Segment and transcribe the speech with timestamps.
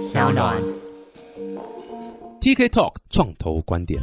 [0.00, 0.79] 小暖。
[2.40, 4.00] TK Talk 创投观点。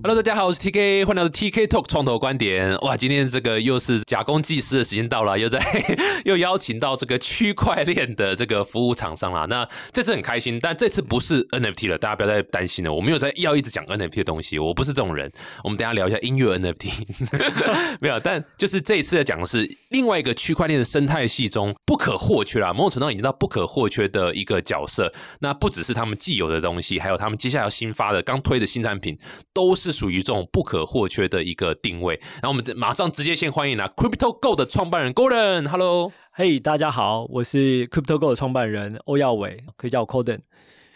[0.00, 2.76] Hello，大家好，我是 TK，欢迎来到 TK Talk 创投观点。
[2.78, 5.60] 哇，今天这个又是假公济私的时间到了，又在
[6.24, 9.44] 又邀请到这个区块链的这个服务厂商啦。
[9.46, 12.92] 那这次很开心，但这次不是 NFT 了，大家不要再担心了。
[12.92, 15.30] 我没有在要一直讲 NFT 的东西，我不是这种人。
[15.64, 24.97] 我们等下聊一下音乐 NFT， 没有，但就是这一次要讲的是另外一个区块链的生态系中不可或缺啦，某种程度已经到不可或缺的一个角色。
[25.40, 29.18] 那不只是他们既有的东西，还有他们接下来要新发的、刚推的新产品，
[29.52, 32.18] 都是属于这种不可或缺的一个定位。
[32.40, 40.40] 然后我们马上直接先欢迎啦 Crypto Go 的创办人 Golden，Hello，嘿大家好，我是 CryptoGo 的创办人欧耀伟，可以叫我 Colden。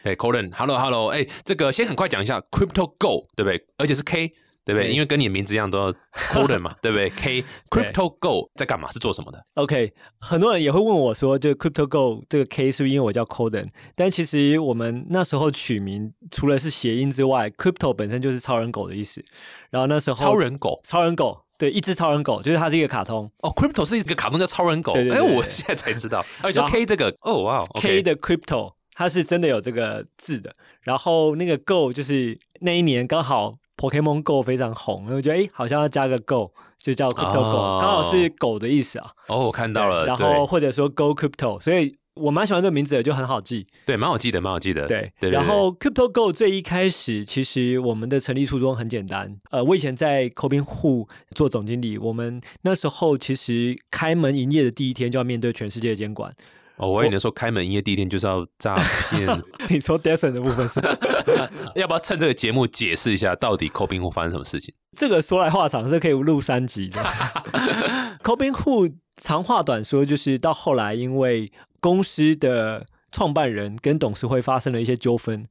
[0.02, 3.64] 对 Golden，Hello，Hello，哎，这个先很快讲一下 Crypto Go，对不对？
[3.76, 4.32] 而且是 K。
[4.64, 4.90] 对不对？
[4.92, 5.92] 因为跟你的名字一样，都要
[6.32, 8.90] Golden 嘛， 对不对？K Crypto Go 在干嘛？
[8.92, 13.68] 是做什么的？OK，很多人也会问我说，就 CryptoGo 这个 K 是不是因为我叫 Colden？
[13.94, 19.24] 但其实我们那时候取名，除了是谐音之外，Crypto 本身就是超人狗的意思。
[19.70, 26.24] 然后那时候超人狗超人狗，对，一只超人狗，就是它是一个卡通哦，Crypto 是一个卡通叫超人狗，哎，对对对我现在才知道。
[26.42, 30.52] 而且说 K 这个，哦哇 K 的 Crypto，它是真的有这个字的。
[30.82, 39.10] 然后那个 Go 就是那一年刚好 Pokemon Go 非常红，我觉得哎，好像要加个 Go，就叫 Crypto 哦 Go，刚好是狗的意思啊。
[39.26, 43.66] 哦，我看到了，然对后或者说 Go Crypto，所以我蛮喜欢这个名字的，就很好记。
[43.84, 44.86] 对，蛮好记的，蛮好记的。
[44.86, 49.36] 对，对，对然后 Crypto Go 最一开始，其实我们的成立初衷很简单。
[49.50, 56.32] 呃，我以前在 c o b i n 户做总经理，我们那时候其实开门营业的第一天就要面对全世界的监管。
[56.76, 58.74] 哦，我以为你说开门营业第一天就是要诈
[59.10, 59.28] 骗，
[59.68, 60.80] 你说 Desson 的部分是
[61.76, 64.74] 要不要趁这个节目解释一下，到底扣冰户发生什么事情？
[64.96, 67.02] 这个说来话长，这可以录三集的。
[67.02, 75.44] c o b i n 户长话短说，就是到后来因为公司的创办人跟董事会发生了一些纠纷，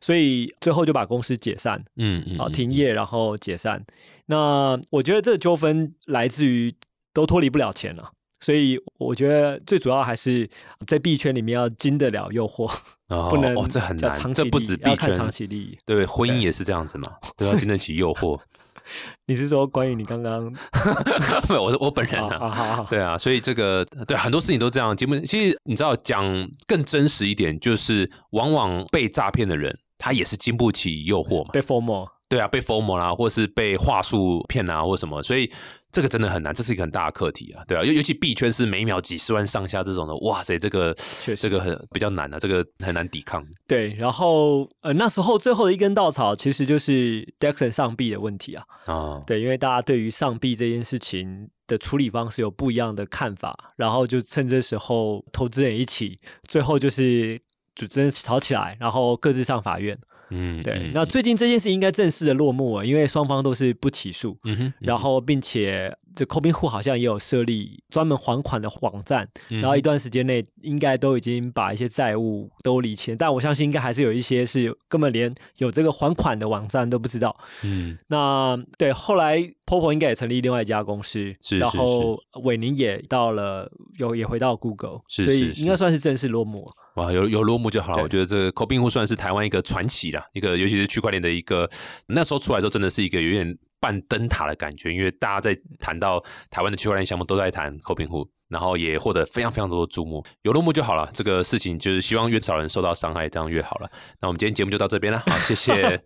[0.00, 1.84] 所以最后就把公司解散。
[1.96, 3.84] 嗯嗯，啊，嗯停业然后解散。
[4.26, 6.74] 那我觉得这个纠纷来自于
[7.14, 8.10] 都脱离不了钱了，
[8.40, 10.48] 所以我觉得最主要还是
[10.86, 12.70] 在币圈里面要经得了诱惑，
[13.08, 15.78] 哦不能哦，这很难，这不止币圈，长期利益。
[15.84, 18.38] 对，婚姻也是这样子嘛， 都要经得起诱惑。
[19.26, 20.48] 你是说关于你刚刚
[21.48, 24.96] 不，我是我本人啊对啊，所以这个对很多事情都这样。
[24.96, 26.24] 节目其实你知道，讲
[26.68, 31.50] 更真实一点，就是往往被诈骗的人，他也是经不起诱惑嘛。
[31.52, 35.48] 被 formal 对啊，被 FOMO 啦，或是被话术骗啊，或什么，所以
[35.96, 40.94] 这个真的很难，这是一个很大的课题啊，对啊，尤尤其币圈是每秒几十万上下这种的，哇塞，这个
[41.38, 43.42] 这个很比较难啊，这个很难抵抗。
[43.66, 48.64] 对，然后呃那时候最后的一根稻草其实就是 Dexon 上币的问题啊。
[48.84, 57.40] 啊，对，因为大家对于上币这件事情的处理方式有不一样的看法，然后就趁这时候投资人一起，最后就是
[57.74, 59.98] 就真的吵起来，然后各自上法院。
[60.30, 64.36] 嗯，对，嗯那最近这件事应该正式的落幕了，因为双方都是不起诉。
[64.44, 77.36] 嗯哼，然后，并且这 o b i n 户好像也有设立专门还款的网站，嗯然后一段时间内应该都已经把一些债务都理清，但我相信应该还是有一些是根本连有这个还款的网站都不知道。
[77.62, 86.68] 嗯那对，后来 Popo 应该也成立另外一家公司，是是然后伟宁也到了，有也回到 Google，是所以应该算是正式落幕。
[86.96, 88.02] 哇，有有落幕就好了。
[88.02, 91.66] 我觉得这个口并户算是台湾一个传奇啦，一个尤其是区块链的一个，
[92.06, 98.28] 那时候出来的时候真的是一个有点半灯塔的感觉，因为大家在谈到台湾的区块链项目都在谈口并户。
[98.48, 101.10] 然后也获得非常非常多的注目，有落幕就好了。
[101.12, 103.90] 这个事情就是希望越少人受到伤害，这样越好了。
[104.20, 106.00] 那我们今天节目就到这边了，好，谢谢。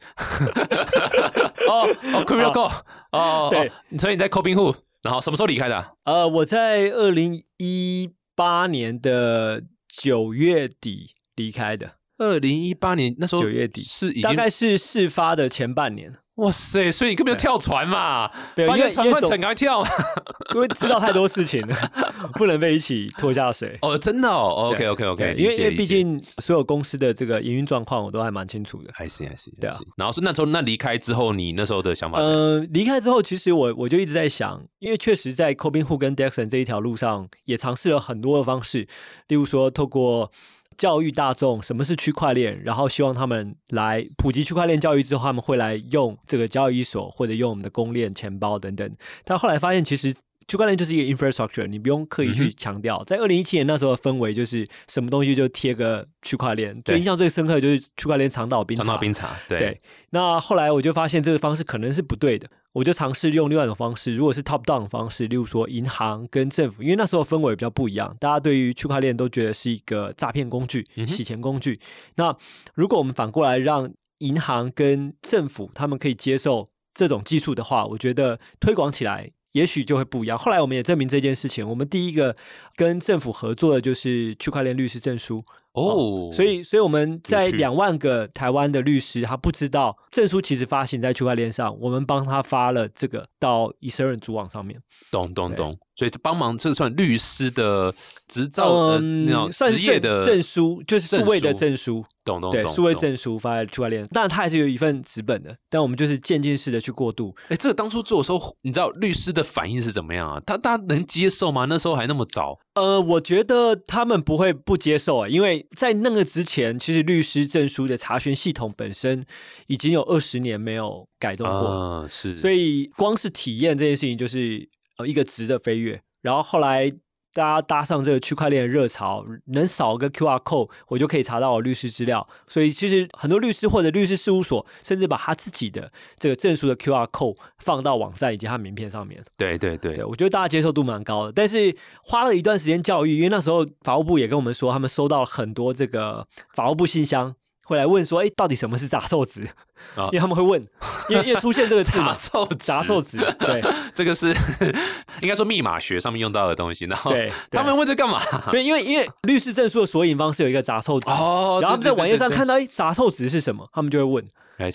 [1.68, 2.70] 哦哦 c r y p t o Go，
[3.12, 5.90] 哦，对哦，所以你在口并户，然后什么时候离开的啊？
[6.04, 9.62] 呃，我在二零一八年的
[9.92, 16.14] 九月底离开的，二零一八年那时候九月底是已经大概是事发的前半年。
[16.36, 19.84] 哇塞，所以你根本就跳船嘛，对发因为船换乘赶快跳。
[20.54, 21.76] 因为知道太多事情了，
[22.34, 23.78] 不能被一起拖下水。
[23.82, 28.90] 哦，真的哦，OK OK OK，因为因为毕竟所有公司的这个营运状况我都还蛮清楚的。
[28.96, 29.76] I see I see，对啊。
[29.96, 32.24] 然后是那时候那离开之后，你那时候的想法嗯？
[32.24, 38.86] 呃，离开之后，其实我我就一直在想，因为确实在 c o b i n 户跟 Dexon 这一条路上，也尝试了很多的方式，
[39.28, 40.30] 例如说透过
[40.76, 48.90] 教育大众什么是区块链，然后希望他们来普及区块链教育之后，他们会来用这个交易所或者用我们的公链钱包等等。
[49.24, 50.14] 但后来发现，其实
[50.50, 53.04] 区块链就是一个 infrastructure，你不用刻意去强调。
[53.04, 56.82] 在二零一七年那时候的氛围，就是什么东西就贴个区块链。
[56.82, 58.82] 最印象最深刻的就是区块链长岛冰茶。
[58.82, 59.80] 长岛冰茶，对，对，
[60.10, 62.50] 那后来我就发现这个方式可能是不对的。
[62.72, 71.78] 我就尝试用另外一种方式，如果是 top down 的方式，例如说银行跟政府，因为那时候氛围比较不一样，大家对于区块链都觉得是一个诈骗工具、洗钱工具。
[72.16, 72.36] 那
[72.74, 80.38] 如果我们反过来让银行跟政府他们可以接受这种技术的话，我觉得推广起来也许就会不一样。
[80.38, 82.36] 后来我们也证明这件事情，我们第一个
[82.76, 85.42] 跟政府合作的就是区块链律师证书。
[85.72, 94.82] 哦，所以，所以我们在两万个台湾的律师，他不知道证书其实发行在区块链上，我们帮他发了这个到以色列主网上面。
[95.12, 97.94] 对懂懂懂，所以帮忙这算律师的
[98.26, 103.02] 执照呃那种嗯算职业的证证书，就是数位的证书，对，懂懂懂，数位懂。
[103.02, 107.36] 证书发在区块链，当然它还是有一份纸本的，但我们就是渐进式的去过渡。
[107.48, 110.40] 哎，这个当初做的时候，你知道律师的反应是怎么样啊？
[110.46, 111.66] 他大家能接受吗？
[111.66, 119.22] 那时候还那么早，呃，我觉得他们不会不接受啊，因为在那个之前，其实律师证书的查询系统本身
[119.66, 124.66] 已经有二十年没有改动过，啊，是，所以光是体验这件事情就是
[125.00, 126.02] 呃一个值的飞跃。
[126.22, 126.90] 然后后来
[127.32, 132.26] 大家搭上这个区块链的热潮，能扫个 QR code，我就可以查到我律师资料。
[132.48, 139.24] 所以其实很多律师或者律师事务所，甚至把他自己的这个证书的 QR code 放到网站以及他名片上面。
[139.36, 147.36] 对对对对，我觉得大家接受度蛮高的，但是花了一段时间教育，因为那时候法务部也跟我们说，他们收到了很多这个法务部信箱，
[147.70, 149.48] 会来问说，哎，到底什么是杂凑值？
[149.96, 150.60] 啊因为他们会问，
[151.08, 153.62] 因为因为出现这个字杂嘛，凑杂凑值，对
[153.94, 154.28] 这个是
[155.22, 158.20] 应该说密码学上面用到的东西，然后对，他们问这干嘛？
[158.52, 163.68] 对，因为因为律师证书的索引方是有一个杂凑值，哦，然后在网页上看到到，哎，杂凑值是什么？
[163.72, 164.24] 他们就会问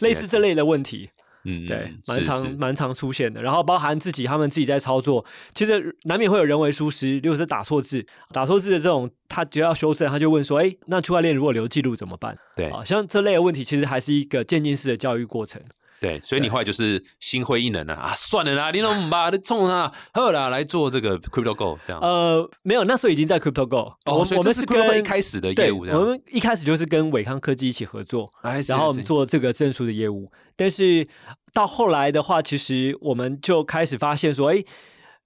[0.01, 1.11] 类似这，类的问题。
[1.45, 3.41] 嗯，对嗯，蛮常蛮常出现的。
[3.41, 12.37] 然后包含自己他们自己在操作，其实难免会有人为疏失，例如是打错字，打错字的这种，他只要修正，他就问说，哎，那区块链如果留记录怎么办？
[12.55, 15.61] 对啊，像这类的问题，其实还是一个渐进式的教育过程。
[16.05, 21.99] 对，所以你后来就是心灰意冷了啊，算了啦，你弄把你冲啊，好啦，来做这个 Crypto Go 这样。
[21.99, 28.29] 呃，没有，那时候已经在 Crypto Go，哦，我们是跟 Crypto Go 一开始的对，业务我们一开始就是跟伟康科技一起合作，
[28.67, 30.31] 然后我们做这个证书的业务。
[30.55, 31.07] 但是
[31.51, 34.63] 到后来的话，其实我们就开始发现说，哎，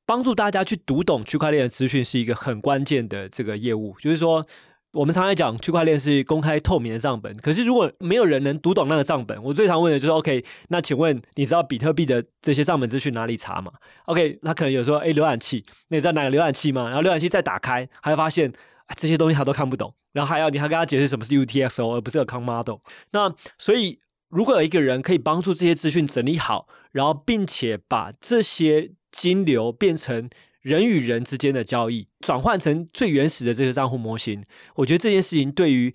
[0.05, 3.95] 帮助大家去读懂区块链的资讯是一个很关键的这个业务。
[3.99, 4.45] 就是说，
[4.93, 13.71] 我们常常讲区块链是公开透明的账本，可是如果没有人能读懂那个账本，我最常问的就是 OK，那请问你知道比特币的这些账本资讯哪里查吗
[14.05, 16.89] ？OK，他可能有说，哎，浏览器，那你知道哪个浏览器吗？
[16.89, 18.51] 然后浏览器再打开，还会发现。
[18.97, 22.77] 这些东西他都看不懂，然后还要你还跟他解释什么是 UTXO，而不是 account model。
[23.11, 23.99] 那所以，
[24.29, 30.27] 如果有一个人可以帮助这些资讯整理好，然后并且把这些金流变成
[30.69, 34.45] 人与人之间的交易，转换成最原始的这个账户模型，
[34.75, 35.93] 我觉得这件事情对于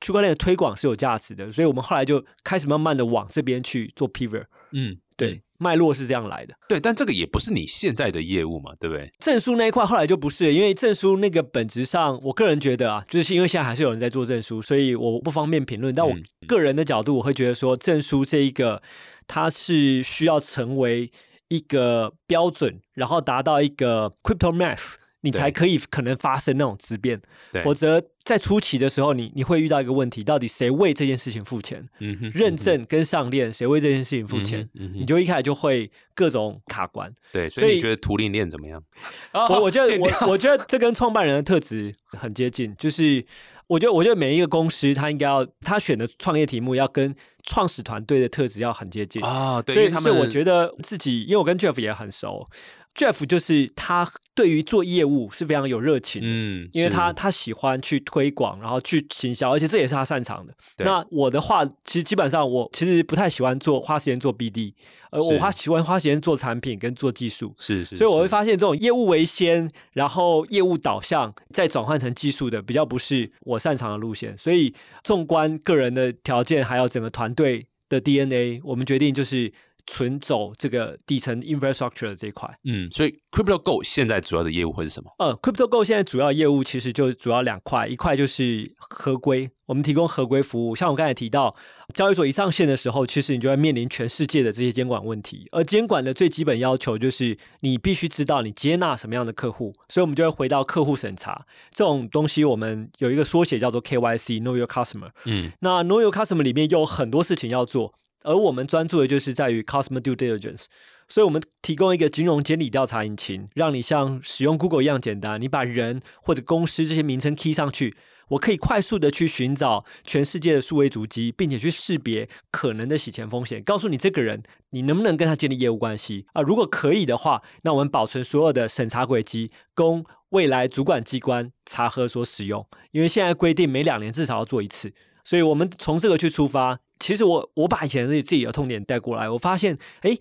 [0.00, 1.50] 区块链的推广是有价值的。
[1.52, 4.44] 所以我们后来就开始慢慢的往这边去做 pivot。
[4.72, 6.54] 嗯，对，脉络是这样来的。
[6.68, 9.10] 对，但这个也不是你现在的业务嘛，对不对？
[9.20, 15.94] 证书那一块后来就不是，因为证书那个本质上，我个人觉得啊，就是因为现在还是有人在做证书，所以我不方便评论。
[15.94, 18.82] 但我嗯个人的角度，我会觉得说，证书这一个
[19.26, 21.10] 它是需要成为
[21.48, 24.96] 一个标准，然后达到一个 crypto max，
[25.26, 27.20] 你才可以可能发生那种质变，
[27.64, 31.84] 否则在初期的时候，你你会遇到一个问题，到底谁为这件事情付钱？
[31.98, 37.12] 嗯哼认证跟上链谁为这件事情付钱？，嗯你就一开始就会各种卡关。
[37.32, 38.80] 对，所所以以你觉得图灵链怎么样？
[39.50, 43.26] 我我觉得我我觉得这跟创办人的特质很接近，就是
[43.66, 47.12] 我觉得我觉得每一个公司他应该要他选的创业题目要跟
[47.42, 52.48] 创始团队的特质要很接近啊，对，所以他们所以我觉得自己，因为我跟 Jeff 也很熟
[52.96, 56.28] ，Jeff 就是他对于做业务是非常有热情的。
[56.28, 60.54] 嗯，因为他他喜欢去推广，然后去行销，而且这也是他擅长的。
[60.78, 64.72] 那我的话，其实基本上我其实不太喜欢做花时间做 BD，
[65.10, 67.54] 呃，我花喜欢花时间做产品跟做技术。
[67.58, 74.36] 是是，所以我会是发现，这种业务为先，然后业务导向，再转换成技术的，比较不是我擅长的路线。
[74.36, 79.52] 所以，纵观个人的条件，还有整个团队的 DNA，我们决定就是
[79.86, 82.48] 纯走这个底层 infrastructure 的这一块。
[82.64, 85.10] 嗯，所以 Crypto Go 现在主要的业务会是什么？
[85.18, 90.74] 呃，CryptoGo 现在主要业务其实就主要两块，一块就是合规，我们提供合规服务。
[90.74, 91.54] 像我刚才提到，
[91.94, 102.44] 交易所一上线的时候，其实你就会面临全世界的这些监管问题，而监管的最基本要求就是你必须知道你接纳什么样的客户，所以我们就会回到客户审查这种东西。
[102.44, 105.10] 我们有一个缩写叫做 KYC（Know Your Customer）。
[105.24, 107.92] 嗯，那 Know Your Customer 里面有很多事情要做，
[108.26, 110.64] 而我们专注的就是在于 Customer Due Diligence。
[111.08, 117.96] 所以我们提供一个金融监理调查引擎，让你像使用 Google 一样简单，你把人或者公司这些名称 key 上去，
[118.30, 126.42] 我可以快速的去寻找全世界的数位足迹，并且去识别可能的洗钱风险，告诉你这个人你能不能跟他建立业务关系啊？
[126.42, 132.66] 如果可以的话，那我们保存所有的审查轨迹，供未来主管机关查核所使用。
[132.90, 134.92] 因为现在规定每两年至少要做一次，
[135.22, 136.80] 所以我们从这个去出发。
[136.98, 140.18] 其实我我把以前自己自己的痛点带过来，我发现哎。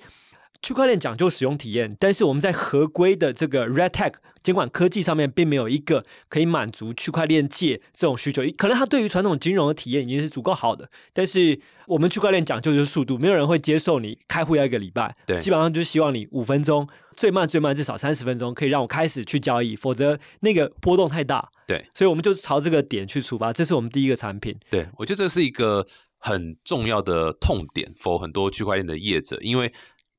[0.62, 8.42] 区块链讲究使用体验，但是我们在合规的这个 Red Tech 监管科技上面，并没有一个可以满足区块链界这种需求。
[8.58, 21.52] 可能它对于传统金融的体验已经是足够好的，但是我们区块链讲究就是速度，没有人会接受你开户要一个礼拜，对，基本上就是希望你五分钟，最慢最慢至少三十分钟可以让我开始去交易，否则那个波动太大。
[21.68, 24.56] 对，所以我们就朝这个点去出发，这是我们第一个产品。
[24.70, 25.86] 对我觉得这是一个
[26.18, 29.72] 很重要的痛点否很多区块链的业者，因为。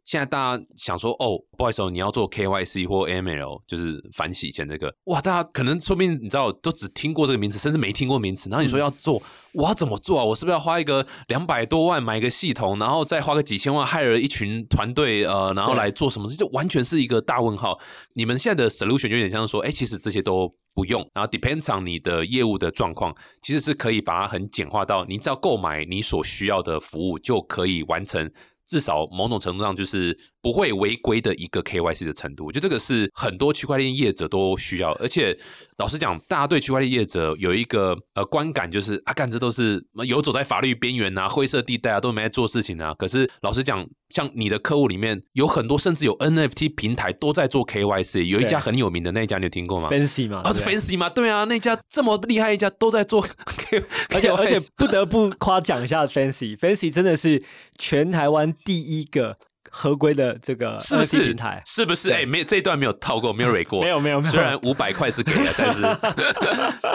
[0.06, 8.48] 现在大家想说哦，不好意思，你要做 KYC 或 ML，就是反洗钱这个，哇，大家可能说不定你知道都只听过这个名词，甚至没听过名词。
[8.48, 9.20] 然后你说要做，
[9.52, 10.24] 我要怎么做啊？
[10.24, 16.36] 我是不是要花一个两百多万买一个系统，然后再花个几千万害了一群团队，呃，然后来做什么事？
[16.36, 17.76] 就完全是一个大问号。
[18.14, 28.30] 你们现在的 solution 有点像说，哎，其实这些都不用，然后 depends on 你的业务的状况，其实是可以把它很简化到，你只要购买你所需要的服务就可以完成。
[28.66, 34.92] 至少某种程度上就是不会违规的一个 KYC 的程度，我觉得这个是很多区块链业者都需要。
[34.94, 35.36] 而且
[35.78, 42.94] 老实讲，大家对区块链业者有一个呃观感，就是啊，干这都是游走在法律边缘啊、灰色地带啊，都没在做事情啊。
[42.94, 50.40] 可是老实讲，像你的客户里面有很多，甚至有 NFT 平台都在做 KYC，有一家很有名的那一家，你有听过吗？Fancy 吗？
[50.44, 51.10] 啊，Fancy 吗？
[51.10, 57.42] 对啊，那家这么厉害一家都在做 K，而且而且不得不夸奖一下 Fancy，Fancy 真的是
[57.78, 58.46] 全台湾。
[58.64, 59.36] 第一个
[59.76, 61.62] 合规的这个是不是平台？
[61.66, 62.10] 是不是？
[62.10, 64.22] 哎，没这一段没有套过，没有 蕊过，没有没有。
[64.22, 65.82] 虽然五百块是给了，但是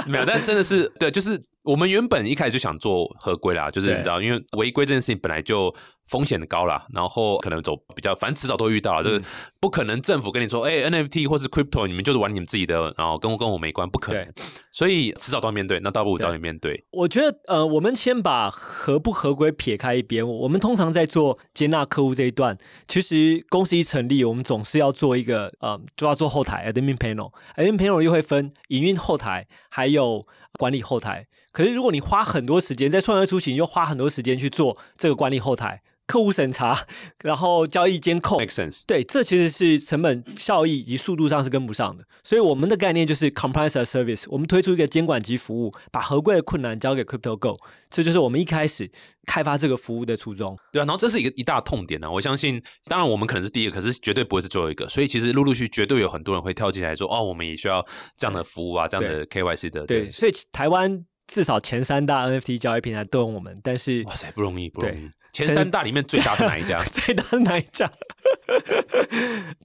[0.09, 5.73] 没有，但真的是对，就是我们原本一开始就想做合规啦，就是你知道，因为违规这件事情本来就。
[6.11, 9.21] 风险的高啦，然后可能走比较，反正迟早都遇到，就是
[9.61, 14.27] 不可能政府跟你说，哎，NFT 或是 crypto，你们就是玩你们自己的，然后跟我跟我没关，不可能。
[14.71, 16.83] 所以迟早都要面对，那倒不如早点面对。
[16.91, 22.57] 我觉得，呃，我们先把合不合规撇开一边，我们通常在做接纳客户这一段，
[22.89, 30.27] 其实公司一成立，我们总是要做一个，呃，就要做后台 admin panel，admin panel 又会分营运后台还有
[30.59, 31.27] 管理后台。
[31.53, 35.81] 可是如果你花很多时间在创业初期，你就花很多时间去做这个管理后台。
[36.11, 36.85] 客户审查，
[37.23, 38.83] 然后交易监控，make sense。
[38.85, 42.03] 对，这其实是成本效益以及速度上是跟不上的。
[42.21, 47.57] 所以我们的概念就是 compliance service，我们推出一个监管级服务，把合规的困难交给 Crypto Go。
[47.89, 48.91] 这就是我们一开始
[49.25, 50.57] 开发这个服务的初衷。
[50.73, 52.11] 对啊，然后这是一个一大痛点呢。
[52.11, 54.89] 我相信，当然我们可能是第一个，可是绝对不会是最后一个。
[54.89, 57.85] 所以其实陆陆续绝对有很多人会跳进来说，哦，我们也需要
[58.17, 59.85] 这样的服务啊，这样的 KYC 的。
[59.85, 65.09] 对，所以台湾至少前三大 NFT 交易平台都用我们，但是哇塞，不容易，不容易。
[65.31, 66.79] 前三大里面最大是哪一家？
[66.91, 67.89] 最大是哪一家？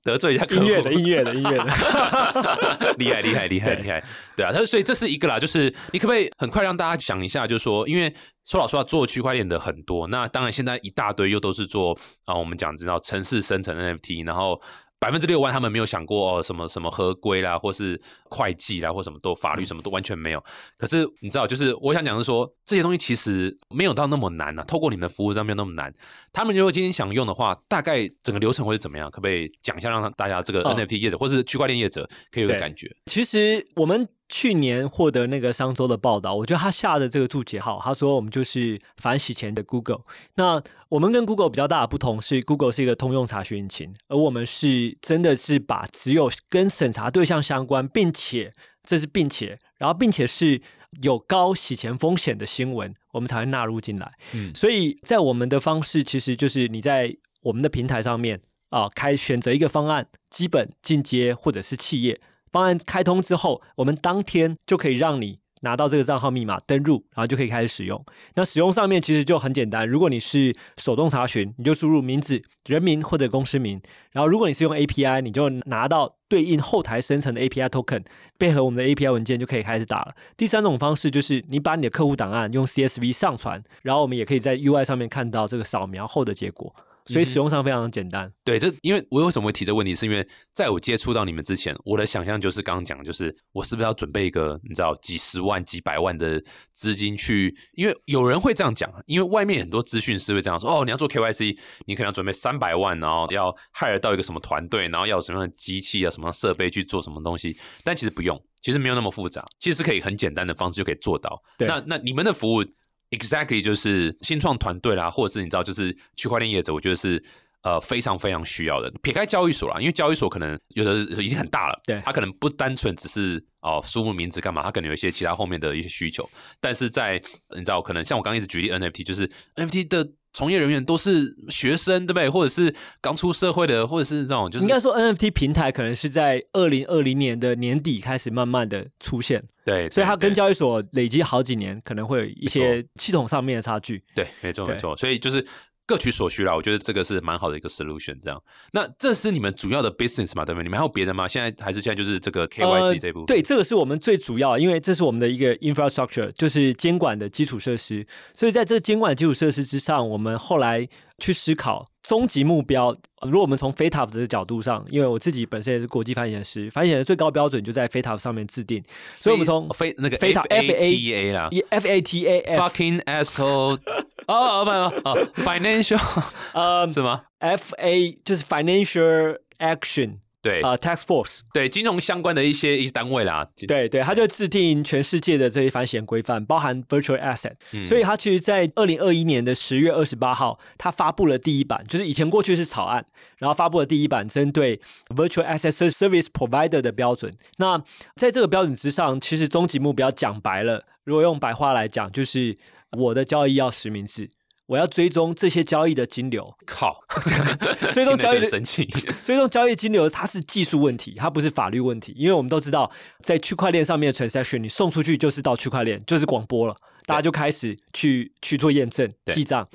[0.03, 4.03] 得罪一下音乐的音乐的音乐的， 厉害厉害厉害厉害！
[4.37, 8.13] 对啊，他所以这是一个啦，就是你可不可以很快让大家想一下，就是说，因为
[8.45, 14.61] 说老实话，做区块链的很多，那当然现在一大堆又都是做啊，我们讲知道城市生成 NFT，然后。
[14.99, 18.01] 百分之六万，他们没有想过哦，什么什么合规啦，或是
[18.31, 20.43] 会计啦，或什么都法律什么都完全没有。
[20.79, 24.63] 可是你知道，就是我想讲是说，这些东西其实没有到那么难啊。
[24.65, 25.93] 透过你们的服务上没有那么难。
[26.33, 29.11] 他们如果今天想用的话，大概整个流程会是怎么样？
[29.11, 32.91] 可不可以讲一下，让大家这个 NFT 业者或是区块链业者可以有个感觉？
[33.07, 34.09] 其实我们。
[34.29, 37.81] 去年获得那个商周的报道，我觉得他下的这个注解号。
[37.83, 40.01] 他说我们就是反洗钱的 Google。
[40.35, 48.53] 那我们跟 Google 比较大的不同是，Google 是一个通用查询引擎，而我们是真的是把只有跟审查对象相关，并且
[48.83, 50.61] 这是并且，然后并且是
[51.03, 54.13] 有高洗钱风险的新闻，我们才会纳入进来。
[54.33, 58.41] 嗯，所以在我们的方式，其实就是你在我们的平台上面
[58.71, 62.21] 啊，开选择一个方案，基本进阶或者是企业。
[62.57, 68.03] 方案开通之后，我们当天就可以让你拿到这个账号密码登录，然后就可以开始使用。
[68.35, 73.79] 那使用上面其实就很简单，如果你是手动查询，你就输入名字、人名或者公司名。
[74.13, 78.05] 然后如果你是用 API，你就拿到对应后台生成的 API token，
[78.39, 80.15] 配合我们的 API 文件就可以开始打了。
[80.35, 86.75] 第三种方式就是你把你的客户档案用 CSV 上传，然后我们也可以在 UI 上面看到这个扫描后的结果。
[87.07, 88.33] 所以使用上非常简单。
[88.45, 97.57] 对，这因为我为什么会提这个问题，是因为在我接触到你们之前，我的想象就是刚刚讲，就是我是不是要准备一个你知道几十万、几百万的资金去？
[97.75, 107.57] 因为有人会这样讲，因为外面很多资讯是会这样说：哦，你要做 KYC，你可能要准备三百万，然后要 hire 到一个什么团队，然后要有什么样的机器啊、什么设备去做什么东西。
[107.85, 111.43] 但其实不用，其实没有那么复杂，其实是可以很简单的方式就可以做到。
[111.59, 112.65] 那那你们的服务
[113.11, 117.23] exactly 就是新创团队啦，或者是你知道就是区块链业者，我觉得是
[117.63, 118.91] 呃非常非常需要的。
[119.03, 126.29] 撇开交易所啦，因为交易所可能有的已经很大了，对，它可能不单纯只是哦输入名字干嘛，它可能有一些其他后面的一些需求。
[126.61, 130.09] 但是在你知道，可能像我刚一直举例 NFT，就是 NFT 的。
[130.37, 132.29] 从业人员都是学生，对不对？
[132.29, 144.05] 或者是刚出社会的，或者是这种，就是应该说 NFT 平台可能是在二零二零年的年底开始慢慢的出现，对，所以它跟交易所累积好几年，可能会有一些系统上面的差距。
[144.15, 145.43] 对，没错，没错，所以就是。
[145.87, 148.19] 各取所需啦，我觉得这个是蛮好的一个 solution。
[148.23, 150.65] 这样，那这是你们主要的 business 嘛，对不对？
[150.65, 151.29] 你们还有别的吗？
[151.29, 153.27] 现在还是现在就是这个 KYC 这部分。
[153.27, 158.07] 对，这个是我们最主要，因为这是我们的一个 infrastructure，就是监管的基础设施。
[158.35, 160.89] 所以在这监管基础设施之上，我们后来
[161.19, 162.95] 去思考终极目标。
[163.23, 168.83] 如果我们从 FATF 的角度上，因为我自己本身也是国际翻译师，翻译的最高标准就在 FATF 上面制定。
[169.15, 173.79] 所以我们从非那个 FATA 啦，FATA，fucking asshole。
[174.27, 174.71] 哦哦不
[175.09, 176.01] 哦，financial，
[176.53, 180.61] 呃，什么？F A 就是 financial action，对。
[180.63, 193.05] 啊，tax force，对金融相关的一些一些单位啦，对对，他就制定全世界的这些反险规范，包含 virtual asset，所以他其实，在二零二一年的十月二十八号，他发布了第一版，就是以前过去是草案，
[193.39, 197.37] 然后发布了第一版针对 virtual asset service provider 的标准。
[197.59, 197.83] 那
[198.15, 202.57] 在这个标准之上，其实终极目标讲白了，如果用白话来讲，就是。
[202.93, 204.31] 我的交易要实名制，
[204.67, 206.55] 我要追踪这些交易的金流。
[206.67, 207.05] 靠，
[207.93, 208.85] 追踪交易的神奇，
[209.25, 212.13] 追踪交易金流，它是技术问题，它不是法律问题。
[212.17, 219.69] 因为我们都知道，在区块链上面的 transaction，你送出去就是到区块链，就是广播了，大家就开始去去做验证、记账。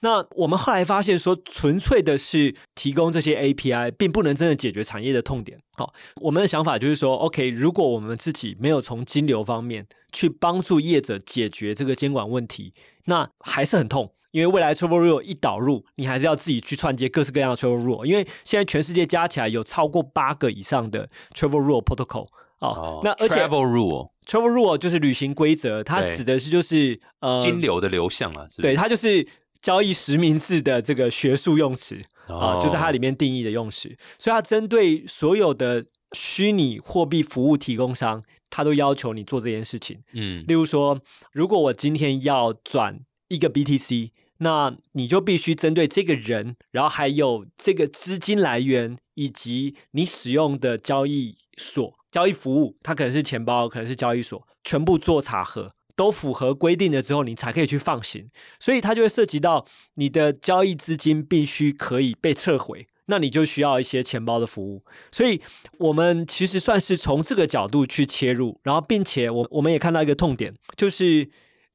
[0.00, 5.58] 那我们后来发现说，纯粹的是提供这些 API，并不能真的解决产业的痛点。
[5.76, 12.74] 好，我们的想法就是说，OK，如果我们自己没有从金流方面去帮助业者解决这个监管问题，
[13.06, 14.12] 那还是很痛。
[14.34, 18.04] 因为未来 Travel Rule 一导入，你还是要自己去串接各式各样的 Travel Rule。
[18.04, 22.26] 因为现在全世界加起来有超过八个以上的 Travel Rule Protocol。
[22.58, 29.26] 哦，那而且 Travel Rule，Travel Rule 就是旅行规则，它指的是就是呃金流的流向啊，对，它就是。
[29.64, 40.02] 交易实名制的这个学术用词啊，就是它里面定义的用词，所以它针对所有的虚拟货币服务提供商，它都要求你做这件事情。
[40.12, 41.00] 嗯，例如说，
[41.32, 44.10] 如果我今天要转一个 BTC，
[44.44, 55.72] 那你就必须针对这个人，然后还有这个资金来源，以及你使用的交易所、交易服务，它可能是钱包，可能是交易所，全部做查核。
[55.96, 58.28] 都符合规定了之后，你才可以去放行，
[58.58, 64.82] 所以它就会涉及到你的交易资金必须可以被撤回，那你就需要一些钱包的服务。
[65.12, 65.40] 所以
[65.78, 71.30] 我们其实算是从这个角度去切入，然后并且我我们也看到一个痛点，就是。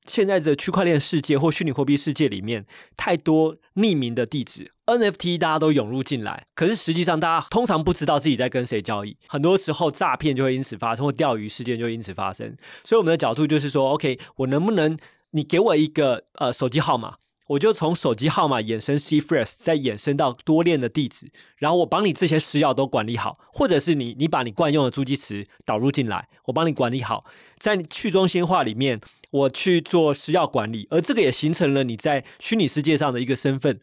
[0.05, 2.65] 现在的区块链世界或虚拟货币世界里面，
[2.97, 6.47] 太多匿名的地址 NFT，大家都涌入进来。
[6.55, 9.15] 可是实际上，大家通常不知道自己在跟谁交易。
[9.27, 12.57] 很多时候，诈骗就会因此发生，或钓鱼事件就因此发生。
[12.83, 14.97] 所以，我们的角度就是说，OK，我能不能
[15.31, 17.17] 你给我一个呃手机号码，
[17.49, 27.25] 我就从手机号码衍生 C f r e s h 再衍生到多链的地址，然后我帮你这些私钥都管理好，或者是你你把你惯用的助记词导入进来，我帮你管理好，
[27.59, 28.99] 在去中心化里面。
[29.31, 33.79] 我去做私钥管理，而这个也形成了你在虚拟世界上的一个身份，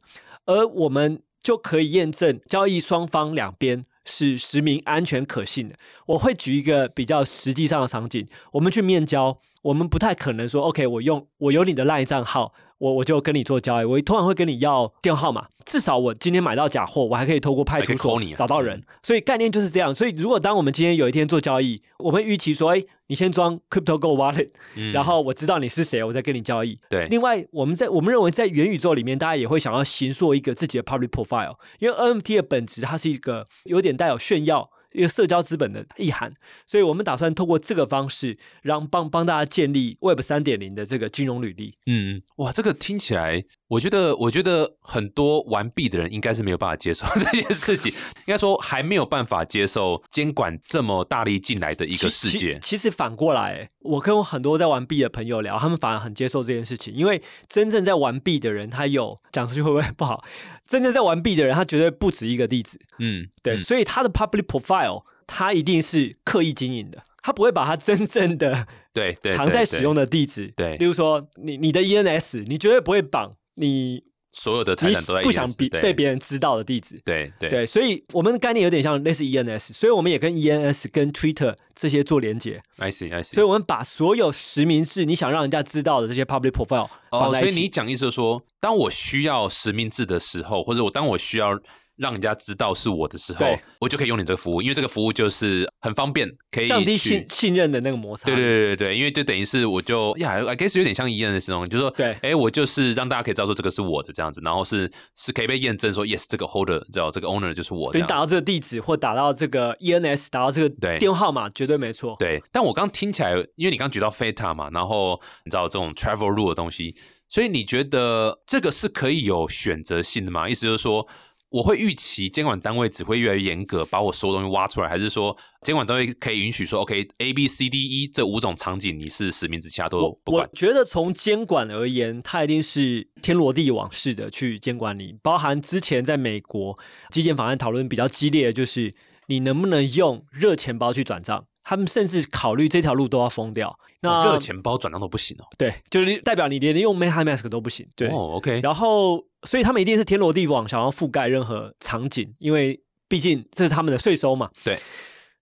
[0.47, 5.77] 而我们就可以验证交易双方两边是实名、安全、可信的。
[6.07, 12.53] 我会举一个比较实际上的场景，我们去面交，我们不太可能说，OK，我用我有你的赖账号。
[12.79, 19.95] 我我就跟你做交易，我通常会跟你要电话号码，至少我今天买到假货，我还可以透过派出所找到人，所以概念就是这样。
[19.95, 24.51] 所以如果当我们今天有一天做交易，我们预期说，哎，你先装 Crypto Go Wallet，
[24.93, 26.79] 然后我知道你是谁，我再跟你交易。
[26.91, 27.09] 对。
[27.09, 34.69] 另外，我们在我们认为在元宇宙里面，大家也会想要形塑一个自己的 Public Profile，因为 NFT 的本质它是一个有点带有炫耀。
[34.97, 36.33] 一个社交资本的意涵，
[36.67, 41.75] 所以我们打算透过这个方式，让帮帮大家建立 Web 三点零的这个金融履历。
[41.87, 52.59] 嗯，哇，这个听起来我觉得，我觉得很多玩币的人应该是没有办法接受 这件事情，应该说还没有办法接受监管这么大力进来的一个世界。
[52.61, 60.25] 其实反过来，我跟很多在玩币的朋友聊，他们反而很接受这件事情，因为真正在玩币的人，他有讲出去会不会不好？
[60.67, 62.79] 真正在玩币的人，他绝对不止一个地址。
[62.99, 67.03] 嗯，对，所以他的 public profile，他一定是刻意经营的。
[67.23, 74.01] 他不会把他真正的 对藏在使用的地址，对，例如说你你的 ENS，你绝对不会绑你
[74.39, 77.49] 所有的财产都在不想被被别人知道的地址，对对。
[77.49, 91.59] 对，所以我们的概念有点像类似 ENS，所以我们也跟 ENS 跟 Twitter 这些做连接，I see I see，所以我们把所有实名制你想让人家知道的这些 public profile 哦，所以你讲意思说，当我需要实名制的时候，或者我当我需要。
[91.97, 93.47] 让人家知道是我的时候，
[93.81, 98.27] 我就可以用你这个服务，因为这个服务就是很方便，可以降低信信任的那个摩擦。
[98.27, 107.91] 对对对对对，因为就等于是我就呀，I guess 有点像一样的这种，就是说，对，哎，我就是让大家可以知道说这个是我的这样子，然后是是可以被验证说，yes，这个 holder 知道这个 owner 就是我。
[107.95, 112.15] 你打到这个地址或打到这个 ENS，打到这个电话号码，绝对没错。
[112.19, 116.95] 对，但我刚听起来，因为你刚举到 Feta 嘛，然后你知道这种 travel rule 的东西，
[117.29, 120.49] 所以你觉得这个是可以有选择性的吗？
[120.49, 121.07] 意思就是说。
[121.51, 130.47] 我会预期监管单位只会越来越严格，把我所有东西挖出来，还是说监管单位可以允许说，OK A B C D E 这五种场景你是实名制，其他都不管？
[130.47, 136.79] 我觉得从监管而言，它一定是天罗地网式的去监管你，包含之前在美国
[137.11, 138.95] 基建法案讨论比较激烈的就是
[139.29, 141.47] 你能不能用热钱包去转账。
[141.69, 143.77] 他们甚至考虑这条路都要封掉。
[144.01, 145.45] 那热钱包转账都不行哦。
[145.59, 147.85] 对，就是代表你连用 MetaMask 都不行。
[147.97, 148.61] 对，OK。
[148.63, 154.49] 然后，所以他们一定是天罗地网，想要覆盖任何场景，因为毕竟这是他们的税收嘛。
[154.63, 154.79] 对。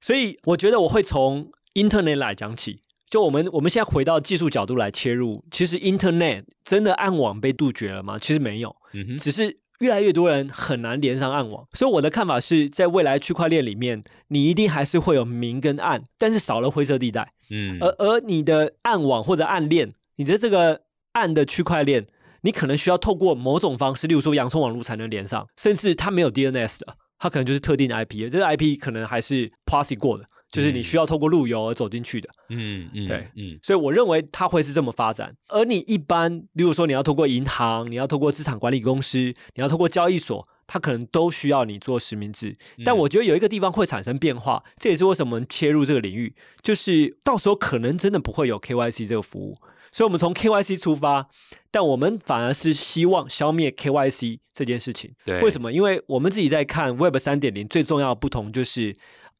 [0.00, 2.80] 所以我觉得我会从 Internet 来讲起。
[3.10, 8.18] 就我们我们现在回到技术角度来切入，其实 Internet 真的暗网被杜绝了吗？
[8.18, 8.74] 其实没有。
[9.18, 9.58] 只是。
[9.84, 17.34] 越来越多人很难连上暗网，所以我的看法是在未来区块链里面，你一定还是会有明跟暗，但是少了灰色地带。
[17.50, 20.80] 嗯，而而你的暗网或者暗链，你的这个
[21.12, 22.06] 暗的区块链，
[22.40, 30.24] 你可能需要透过某种方式，例如说洋葱网络才能连上，甚至它没有 DNS 的，它可能就是特定的 IP，这个 IP 可能还是 p a s s 过的。
[30.54, 35.34] 就是你需要透过路由而走进去的，嗯嗯，对，嗯，所以我认为它会是这么发展。
[35.48, 42.56] 而你一般，例如说你要透过银行，你要透过资产管理公司，你要透过交易所，它可能都需要你做实名制。
[42.84, 49.56] 但我觉得有一个地方会产生变化，这也是为什么切入这个领域，就是到时候可能真的不会有 KYC 这个服务。
[49.90, 51.28] 所以，我们从 KYC 出发，
[51.70, 55.12] 但我们反而是希望消灭 KYC 这件事情。
[55.24, 55.72] 对，为什么？
[55.72, 58.94] 因为我们自己在看 Web 三点零最重要的不同就是。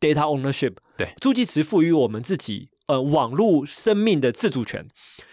[0.05, 4.87] Data ownership，对，助记词赋予我们自己呃网络生命的自主权，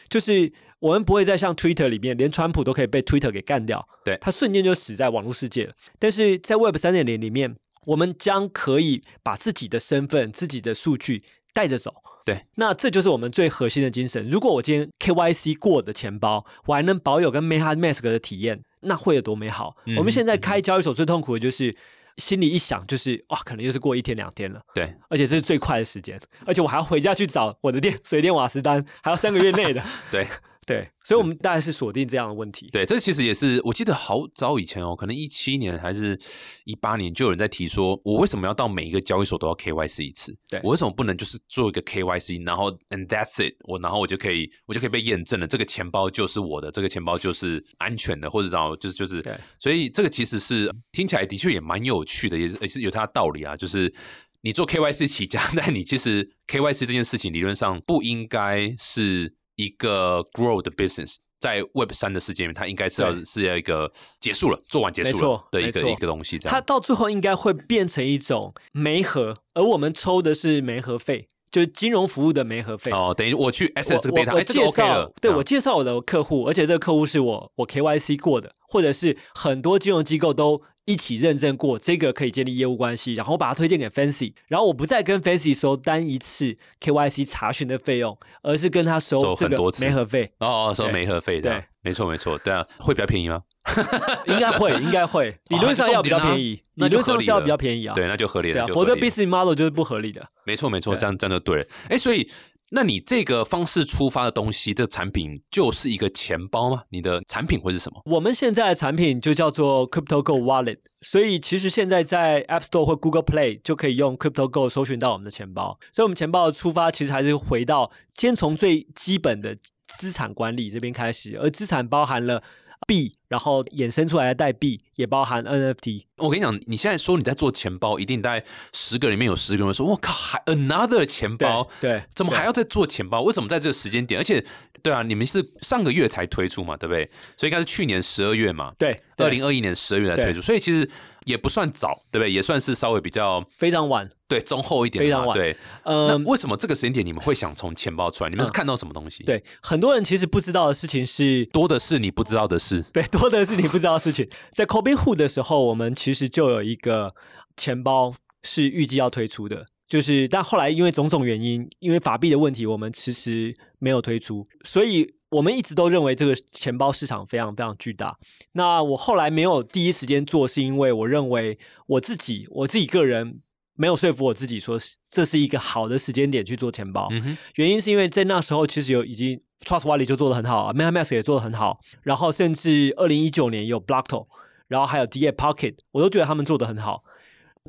[0.07, 5.73] 就是我们不会再像 Twitter 里面，连川普都可以被 Twitter 给干掉，对，他瞬间就死在网络世界了。
[5.99, 7.57] 但是在 Web 三点零里面，
[7.87, 14.25] 我们将可以把自己的身份、自己的数据带着走，对，那这就是我们最核心的精神。
[14.29, 19.75] 如果我今天 KYC 过的钱包，我还能保有跟 MetaMask 的体验，那会有多美好？
[19.97, 21.75] 我们现在开交易所最痛苦的就是。
[22.17, 24.61] 心里一想，就是哇，可能又是过一天两天了。
[24.73, 29.83] 对，而且这是最快的时间，而且我还要回家去找我的电水电瓦斯单，还要三个月内的。
[30.11, 30.27] 对。
[30.71, 32.69] 对，所以，我们大概是锁定这样的问题。
[32.71, 36.17] 对，这其实也是，我记得好早以前哦，可能一七年还是
[36.63, 40.33] 一八年，就有人在提说，我为什么要到每一个交易所都要 KYC 一次？
[40.49, 49.21] 对我为什么不能就是做一个 KYC，然后 and that's it，我然后我就可以，我就可以被验证了，这个钱包就是我的，这个钱包就是安全的，或者然后就是就是，
[49.59, 53.93] 所以这个其实是听起来的确也蛮有趣的，也是也是有它的道理啊，就是
[54.41, 59.35] 你做 KYC 起家， 但你其实 KYC 这件事情理论上不应该是。
[59.61, 66.39] 一个 grow 的 business 在 Web 三的世界里面，它应该是要是要一个结束了，做完结束了的一个一个东西。
[66.39, 72.91] 它到最后应该会变成一种媒合，而我们抽的是媒合费，就是金融服务的媒合费。
[72.91, 80.63] 哦，等于我去 SS 这个 data，我介绍，对我介绍我的客户，而且这个客户是我我 KYC 过的，或者是很多金融机构都。
[80.85, 90.31] 一起认证过，这个可以建立业务关系，然后我把它推荐给 Fancy，然后我不再跟 Fancy 收单一次 KYC 查询的费用，而是跟他收这个媒合费。
[90.39, 93.41] 哦哦，收媒合费的，对，没错没错，对啊，会比较便宜吗？
[94.25, 100.25] 应该会，应该会， 理论上要比较便宜，理论上是要比较便宜啊，对，那就合理了，否则 business model 就是不合理的。
[100.45, 101.65] 没错没错，这样这样就对了。
[101.89, 102.29] 哎，所以。
[102.73, 106.83] 那你这个方式出发的东西，这产品就是一个钱包吗？
[106.89, 108.01] 你的产品会是什么？
[108.05, 115.77] 我们现在的产品就叫做 CryptoGo Wallet，所以其实现在在 App Store 或 Google Play 就可以用 CryptoGo 搜寻到我们的钱包。
[115.91, 119.57] 所以，我们钱包的出发其实还是回到先从最基本的
[119.99, 122.41] 资产管理这边开始，而资产包含了
[122.87, 123.17] 币。
[123.31, 126.03] 然后衍生出来的代币也包含 NFT。
[126.17, 131.65] 我跟你讲，你现在说你在做钱包，一定大概十个里面有十个人说：“我靠，还 another 钱包？
[131.79, 133.21] 对，怎么还要再做钱包？
[133.21, 134.19] 为什么在这个时间点？
[134.19, 134.43] 而且，
[134.83, 137.09] 对啊，你们是上个月才推出嘛，对不对？
[137.37, 140.87] 所以应该是去年十二月嘛，对，二零二一年十二月才推出，所以其实
[141.25, 142.29] 也不算早，对不对？
[142.29, 145.37] 也算是稍微比较非常晚，对，中后一点，非常晚。
[145.37, 148.29] 对，呃，为什么这个时间点你们会想从钱包出来？
[148.29, 149.23] 你们是看到什么东西？
[149.23, 154.27] 对，很多人其实不知道的事情是多的是你不知道的事，对，多的是你不知道的事情。
[154.51, 157.13] 在 Cobinhood 的时候，我们其实就有一个
[157.55, 164.47] 钱包是预计要推出的，就是但后来因为种种原因，因为法币的问题，我们迟迟没有推出。
[164.63, 168.17] 所以我们一直都认为这个钱包市场非常非常巨大。
[168.53, 171.57] 那我后来没有第一时间做，是因为我认为
[171.87, 173.39] 我自己我自己个人
[173.75, 174.77] 没有说服我自己说
[175.09, 177.09] 这是一个好的时间点去做钱包。
[177.55, 184.27] 原因是因为在那时候其实有已经 Trust Wallet 就做的很好啊，MetaMask 也做的很好，然后甚至二零一九年有 Blockto。
[184.67, 187.03] 然后还有 D A Pocket，我都觉得他们做的很好。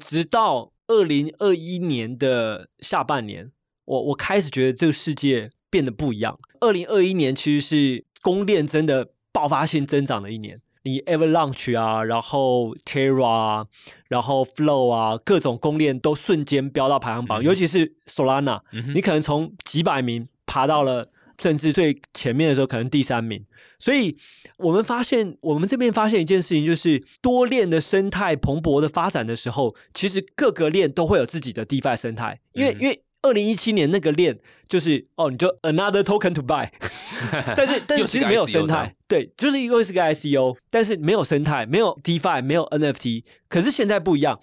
[0.01, 3.51] 直到二零二一年的下半年，
[3.87, 6.39] 我我开始觉得这个世界变得不一样。
[6.61, 10.61] 二零二一年其实是公链真的爆发性增长的一年。
[10.85, 13.67] 你 Avalanche 啊，然后 Terra 啊，
[14.09, 18.61] 然后 Flow 啊，各种公链都瞬间飙到排行榜，尤其是 Solana，
[18.95, 21.09] 你可能从几百名爬到了
[21.43, 23.45] 甚至最前面的时候，可能第三名。
[23.81, 24.17] 所以，
[24.59, 32.39] 我们发现，我们这边发现一件事情，就是多链的生态蓬勃的发展的时候，其实各个链都会有自己的 DeFi 生态。
[32.53, 36.69] 因为，因为二零一七年那个链就是哦，你就 another token to buy，
[37.57, 43.25] 但是但是其实没有生态，对，就是又是个 ICO，但是没有生态，没有 DeFi，没有 NFT。
[43.49, 44.39] 可是现在不一样，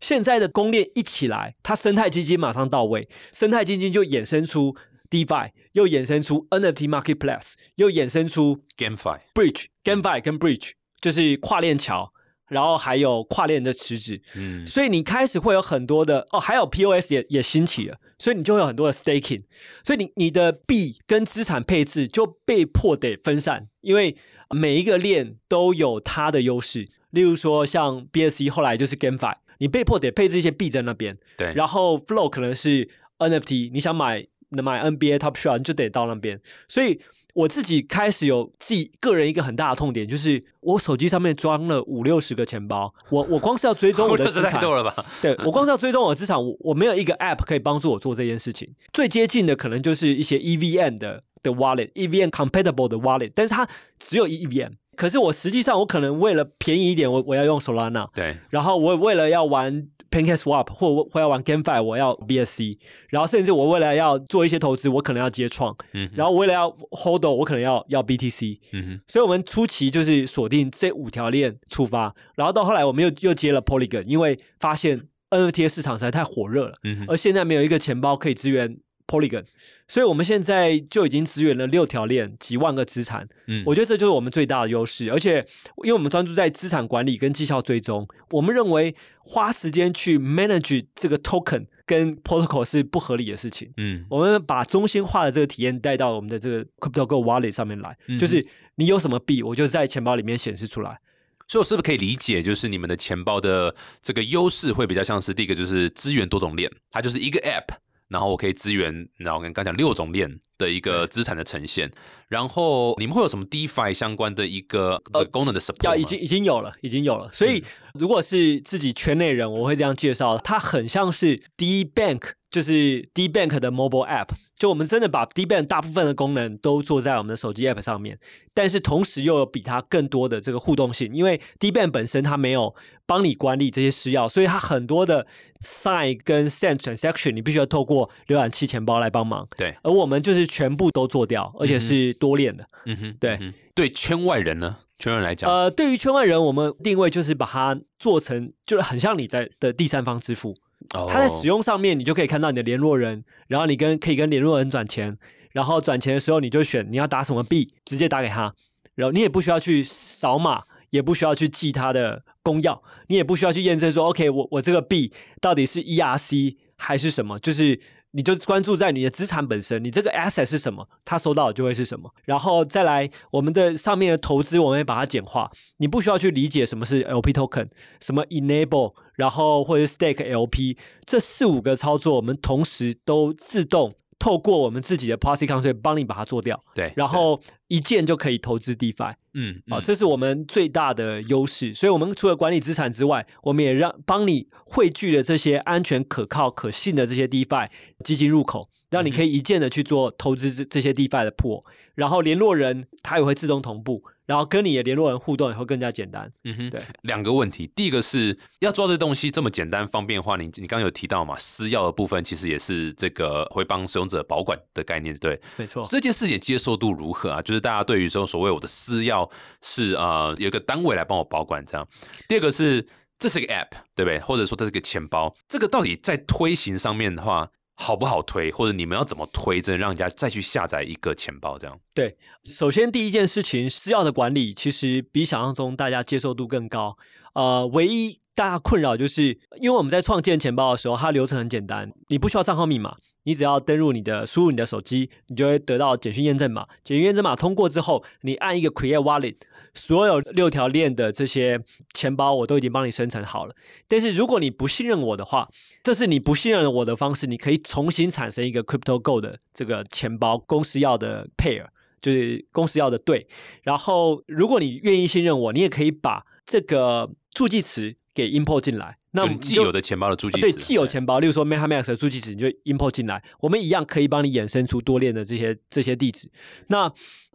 [0.00, 4.76] 现在的公链一起来，它生态基金马上到位，生态基金就衍生出。
[5.14, 12.12] DeFi 又衍生出 NFT Marketplace，又衍生出 GameFi、Bridge、GameFi 跟 Bridge，就是跨链桥，
[12.48, 14.20] 然后还有跨链的池子。
[14.34, 19.44] 嗯，所以你开始会有很多的哦，还有 POS 也也兴起了，所以你就会有很多的 Staking，
[19.84, 24.16] 所以你你的币跟资产配置就被迫得分散，因为
[24.50, 26.88] 每一个链都有它的优势。
[27.10, 31.16] 例如说像 BSC 后来就是 GameFi，你被迫得配置一些币在那边。
[31.36, 34.26] 对，然后 Flow 可能是 NFT，你想买。
[34.62, 37.00] 买 NBA Top Shot 就得到那边，所以
[37.34, 45.04] 我自己开始有自己个人一个很大的痛点，就是我手机上面装了五六十个钱包，我我光是要追踪我的资产， 太多了吧？
[45.20, 48.72] 对我光是要追踪我的资产，我我没有一个 App 可以帮助我做这件事情。
[48.92, 54.72] 最接近的可能就是一些 EVM 的的 Wallet，EVM compatible 的 Wallet，但是它只有 EVM。
[54.94, 59.88] 可是我实际上我可能为了便宜一点，我我要用 Solana，对，然后我为了要玩。
[60.10, 78.78] PancakeSwap 或或要玩 GameFi，我要 BSC，然后甚至我为了要做一些投资，我可能要接创，嗯，然后为了要 Hold，我可能要要 BTC，嗯哼，所以我们初期就是锁定这五条链出发，然后到后来我们又又接了 Polygon，因为发现 NFT 市场实在太火热了，嗯哼，而现在没有一个钱包可以支援。
[79.06, 79.44] Polygon，
[79.86, 83.28] 所以我们现在就已经支援了六条链，几万个资产。
[83.46, 85.10] 嗯，我觉得这就是我们最大的优势。
[85.12, 85.46] 而且，
[85.84, 93.70] 因为我们专注在资产管理跟绩效追踪，我们认为花时间去 manage 这个 token 跟 protocol 是不合理的事情。
[93.76, 100.98] 嗯，我们把中心化的这个体验带到我们的这个 CryptoGo Wallet 上面来，就是你有什么币，我就在钱包里面显示出来。
[101.46, 107.76] 所以，我是不是可以理解，就是你们的钱包的这个优势会比较像是第一个，就是资源多种链，它就是一个 app。
[108.08, 111.90] 然后我可以支援，然后跟刚讲六种链的一个资产的呈现。
[112.28, 115.84] 然后你们会有什么 DeFi 相关的一个功能的 support？
[115.84, 117.30] 要已经已经有了，已经有了。
[117.32, 117.62] 所以
[117.94, 122.32] 如果是自己圈内人，我会这样介绍，它很像是 D Bank。
[122.54, 128.16] 就是 D Bank 的 Mobile App，就我们真的把 D Bank 大部分的功能都做在我们的手机 App 上面，
[128.54, 132.72] 但是同时又有比它更多的这个互动性，因为 D Bank 本身它没有
[133.06, 135.26] 帮你管理这些私钥，所以它很多的
[135.62, 139.48] Sign 跟 Send Transaction 你必须要透过浏览器钱包来帮忙。
[139.56, 142.64] 对，而我们就是全部都做掉，而且是多链的。
[142.86, 150.54] 嗯哼，对对，圈外人呢，圈外人来讲，呃，对于圈外人，我们定位就是把它做成就是很像你在的第三方支付。
[150.90, 155.16] 它在使用上面，你就可以看到你的联络人，然后你跟可以跟联络人转钱，
[155.52, 158.54] 然后转钱的时候你就选你要打什么币，直接打给他，
[158.94, 167.80] 然后你也不需要去扫码，也不需要去记他的公钥，你也不需要去验证说，OK，我我这个币到底是 ERC 还是什么，就是。
[168.16, 172.08] 你就关注在你的资产本身，你这个 asset 是什么，它收到的就会是什么。
[172.24, 175.50] 然后再来，我们的上面的投资，我们也把它简化。
[175.78, 177.66] 你不需要去理解什么是 LP token，
[178.00, 189.14] 什么 enable，然后或者 stake LP，这四五个操作，我们同时都自动透过我们自己的 policy Council 帮你把它做掉，对，然后一键就可以投资 DeFi。
[189.34, 191.74] 嗯，啊，嗯这是我们最大的优势。
[191.74, 197.68] 所以，我们除了管理资产之外，我们也让帮你汇聚了这些安全、可靠、可信的这些 DeFi
[198.04, 201.64] 基金入口，让你可以一键的去做投资这这些 DeFi 的 pool，
[201.96, 206.30] 然后联络人他也会自动同步，然后跟你的联络人互动也会更加简单。
[206.44, 215.40] 嗯哼，对，两个问题，第一个是要做这东西这么简单方便的话，你你刚刚有提到嘛，私钥的部分其实也是这个会帮使用者保管的概念，对。
[215.56, 217.42] 没错，这件事情接受度如何啊？
[217.42, 219.30] 就是大家对于说所谓我的私钥
[219.62, 221.86] 是呃有一个单位来帮我保管这样。
[222.28, 222.86] 第二个是
[223.18, 224.18] 这是一个 App 对不对？
[224.20, 231.78] 或者说这是个钱包，这个到底在推行上面的话好不好推，或者你们要怎么推，真的让人家再去下载一个钱包这样？
[231.94, 236.96] 对，首先第一件事情，私钥的管理其实比想象中大家接受度更高。
[237.34, 246.66] 呃，唯一大家困扰就是，因为我们在创建钱包的时候，它流程很简单，你不需要账号密码，你只要登录你的输入你的手机，你就会得到简讯验证码。
[246.82, 249.36] 简讯验证码通过之后，你按一个 Create Wallet，
[249.72, 251.60] 所有六条链的这些
[251.92, 253.54] 钱包我都已经帮你生成好了。
[253.88, 255.48] 但是如果你不信任我的话，
[255.82, 261.66] 这是你不信任我的方式，你可以重新产生一个 Crypto Go 的这个钱包公司要的 pair，
[262.00, 263.26] 就是公司要的对。
[263.62, 268.96] 然后如果你愿意信任我，你也可以把这个助记词给 import 进来。
[269.10, 276.30] 那就你你就既有的钱包的助记词，对既有钱包，例如说 MetaMask 的助记词，你就 import 进来，我们一样可以帮你衍生出多链的这些这些地址。
[276.68, 276.90] 那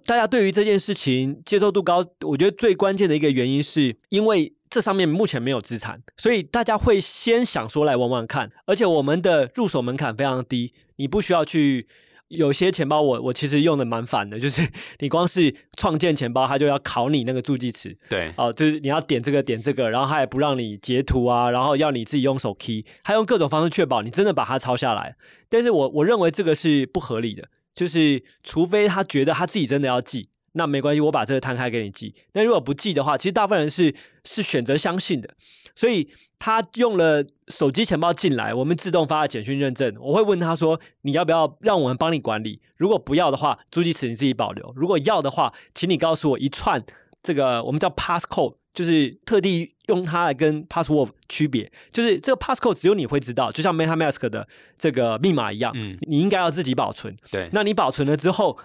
[0.05, 11.87] 大家对于这件事情接受度高，我觉得最关键的一个原因是因为这上面目前没有资产，所以大家会先想说来玩玩看，而且我们的入手门槛非常低，你不需要去。
[12.29, 14.67] 有些钱包我我其实用的蛮烦的，就是
[14.99, 25.15] 你光是创建钱包，它就要考你那个助记词，对，哦，就是你要点这个点这个，然后他也不让你截图啊，然后要你自己用手 key，他用各种方式确保你真的把它抄下来。
[25.49, 32.13] 但是我我认为这个是不合理的，就是除非他觉得他自己真的要记，那没关系，我把这个摊开给你记。
[32.33, 35.33] 那如果不记的话，其实大部分人是是选择相信的，
[35.73, 36.07] 所以
[36.39, 39.93] 他用了手机钱包进来，我们自动发了简讯认证。
[39.99, 42.61] 我会问他说：“你要不要让我们帮你管理？
[42.77, 46.81] 如果不要的话，助记词你自己保留；如果要的话，请你告诉我一串
[47.21, 51.69] 这个我们叫 passcode，就是特地用它来跟 password 区别。
[51.91, 54.47] 就是这个 passcode 只有你会知道，就像 MetaMask 的
[54.77, 57.17] 这个密码一样，嗯，你应该要自己保存。
[57.29, 58.57] 对，那你保存了之后，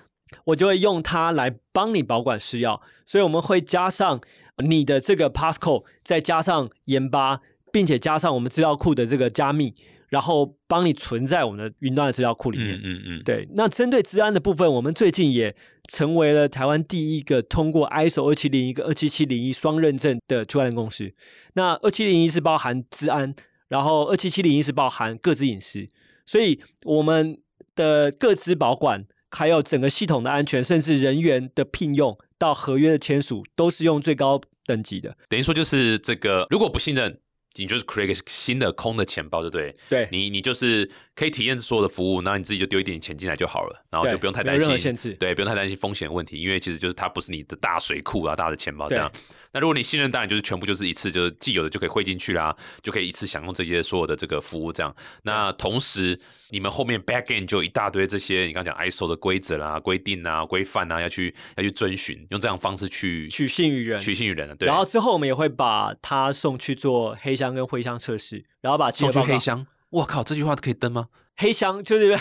[0.44, 4.20] 我就会用它来帮你保管私钥，所以我们会加上
[4.64, 7.40] 你的这个 passcode，再加上盐巴，
[7.74, 9.74] 并且加上我们资料库的这个加密，
[10.08, 12.76] 然后帮你存在我们的云端的资料库里面。
[12.76, 15.52] 嗯嗯嗯，对，那针对治安的部分，我们最近也
[15.90, 21.12] 成为了台湾第一个通过 ISO 二七零一跟二七七零一双认证的区块链公司。
[21.54, 23.34] 那二七零一是包含治安，
[23.66, 25.88] 然后二七七零一是包含各自隐私，
[26.24, 27.37] 所以我们
[27.74, 35.16] 的各自保管，还有整个系统的安全，甚至人员的聘用到合约的签署，都是用最高等级的。
[35.28, 37.18] 等于说就是这个，如果不信任，
[37.56, 39.76] 你就是 create 一个新的空的钱包，对不对？
[39.88, 49.10] 对，你你就是可以体验所有的服务，然后你自己就丢一点钱进来就好了，然后就不用太担心限制对，不用太担心风险问题，因为其实就是它不是你的大水库啊、大的钱包这样。
[49.54, 54.94] 那如果你信任，当然就是全部就是一次就是既有的就可以汇进去啦，就可以一次享用这些所有的这个服务这样。
[55.22, 56.18] 那同时
[56.50, 64.00] 你们后面 back end 就一大堆这些你刚讲 ISO 的规则啦、规定啊、规范啊，要去要去遵循，用这样方式去取信于人。
[64.00, 64.56] 取信于人的。
[64.56, 69.64] 对，然后之后我们也会把它送去做黑箱跟灰箱测试，然后把送去黑箱。
[69.94, 71.07] 我靠，这句话可以登吗？
[71.37, 72.16] 黑箱就是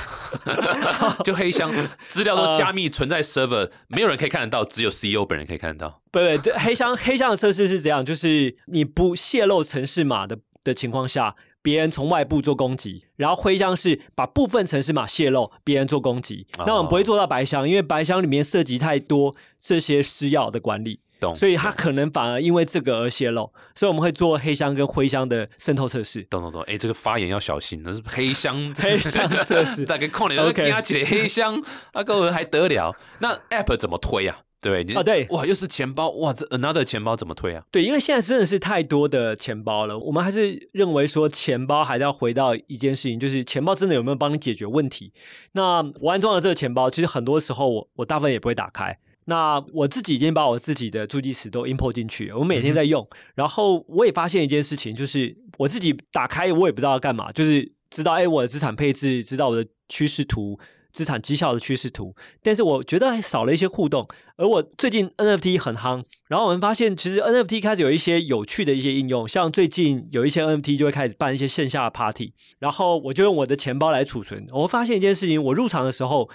[1.23, 1.71] 就黑箱
[2.09, 5.93] 资料都加密存在 server，、没有人可以看得到，只有 CEO 本人可以看得到。
[6.12, 16.47] 不对，对黑箱黑箱的测试是这样，就是你不泄露城市码的的情况下，别人从外部做攻击，然后灰箱是把部分城市码泄露，别人做攻击。
[16.57, 21.36] 哦那我们不会做到白箱，因为白箱里面涉及太多这些私钥的管理，懂？
[21.36, 23.51] 所以它可能反而因为这个而泄露。
[23.75, 26.23] 所以我们会做黑箱跟灰箱的渗透测试。
[26.23, 26.62] 懂懂懂。
[26.63, 31.62] 哎、这个发言要小心，那是黑箱 黑箱测试 大概控你都 OK 加起来黑箱，
[31.93, 32.95] 啊，各位还得了？
[33.19, 34.38] 那 app 怎么推啊？
[34.62, 37.62] 对，你哦对哇，又是钱包，哇，这 another 钱包怎么推啊？
[37.69, 45.12] 对，因为现在真的是太多的钱包了，我们还是认为说钱包还是要回到一件事情，就是钱包真的有没有帮你解决问题。
[45.51, 48.97] 那我安装了这个钱包，其实很多时候我我大部分也不会打开。
[49.25, 53.07] 那我自己已经把我自己的助记词都 import 进去了，我每天在用。
[53.36, 60.59] 然后我也发现一件事情，就是我自己打开我也不知道要干嘛，就是知道哎我的资产配置，知道我的趋势图，
[60.91, 64.07] 资产绩效的趋势图，但是我觉得还少了一些互动。
[64.36, 74.47] 而我最近 NFT 很夯，然后我们发现其实 NFT 开始有一些有趣的一些应用，像最近有一些 NFT 就会开始办一些线下的 party，然后我就用我的钱包来储存。
[74.51, 76.29] 我发现一件事情，我入场的时候，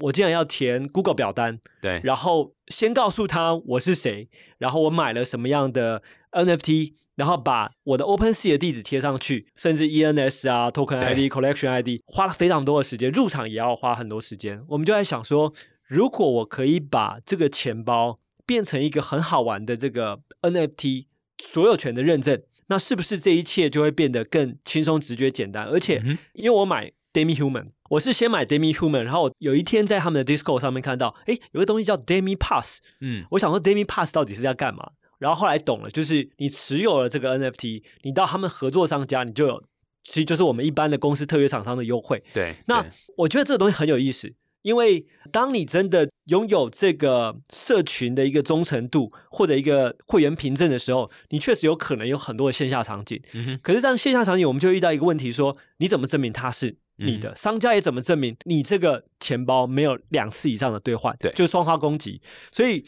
[0.00, 4.28] 我竟然要填 Google 表单，对，然后先告诉他我是谁，
[4.58, 6.02] 然后我买了什么样的
[6.32, 6.94] NFT。
[7.14, 14.64] 然后把我的 OpenSea 的地址贴上去，甚至 ENS 啊、Token ID、Collection ID，花了非常多的时间，入场也要花很多时间。
[14.68, 15.52] 我们就在想说，
[15.86, 21.04] 如果我可以把这个钱包变成一个很好玩的这个 NFT
[21.38, 25.64] 所有权的认证，那是不是这一切就会变得更轻松、直觉、简单？
[25.66, 34.92] 而且，因为我买 Demi Human，我是先买 Demi Human，然后有一天在他们的 Discord 上面看到，哎，有个东西叫 Demi Pass，嗯，我想说 Demi Pass 到底是要干嘛？
[35.18, 39.62] 然后后来懂了，就是你持有了这个 NFT，你到他们合作商家，你就有，
[40.04, 42.24] 其实就是我们一般的公司特约厂商的优惠。
[42.32, 42.82] 对，那
[43.18, 44.32] 我觉得这个东西很有意思，
[44.62, 53.22] 因为当你真的拥有这个社群的一个忠诚度或者一个会员凭证的时候，你确实有可能有很多的线下场景。
[53.34, 53.60] 嗯哼。
[53.62, 57.34] 可是这样线下场景，我们就遇到一个问题，说你怎么证明它是你的？
[57.36, 61.16] 商家也怎么证明你这个钱包没有两次以上的兑换？
[61.20, 62.20] 对，就双花攻击。
[62.50, 62.84] 所以。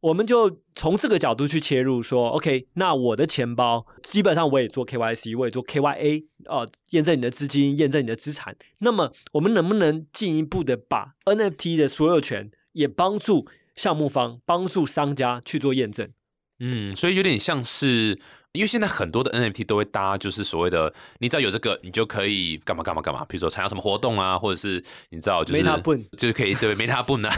[0.00, 8.56] 我们就从这个角度去切入，说 OK，那我的钱包基本上我也做 KYC，我也做 KYA，哦，验证你的资金，验证你的资产。
[8.78, 16.08] 那么我们能不能进一步的把 NFT 的所有权也帮助项目方、帮助商家去做验证？
[16.60, 18.20] 嗯，所以有点像是。
[18.58, 23.24] 因为现在很多的 NFT 都会搭，就是所谓的，你只要有这个，你就可以干嘛干嘛干嘛。
[23.28, 25.62] 比如说参加什么活动啊，或者是你知道，就是
[26.16, 27.32] 就是可以对没他不难。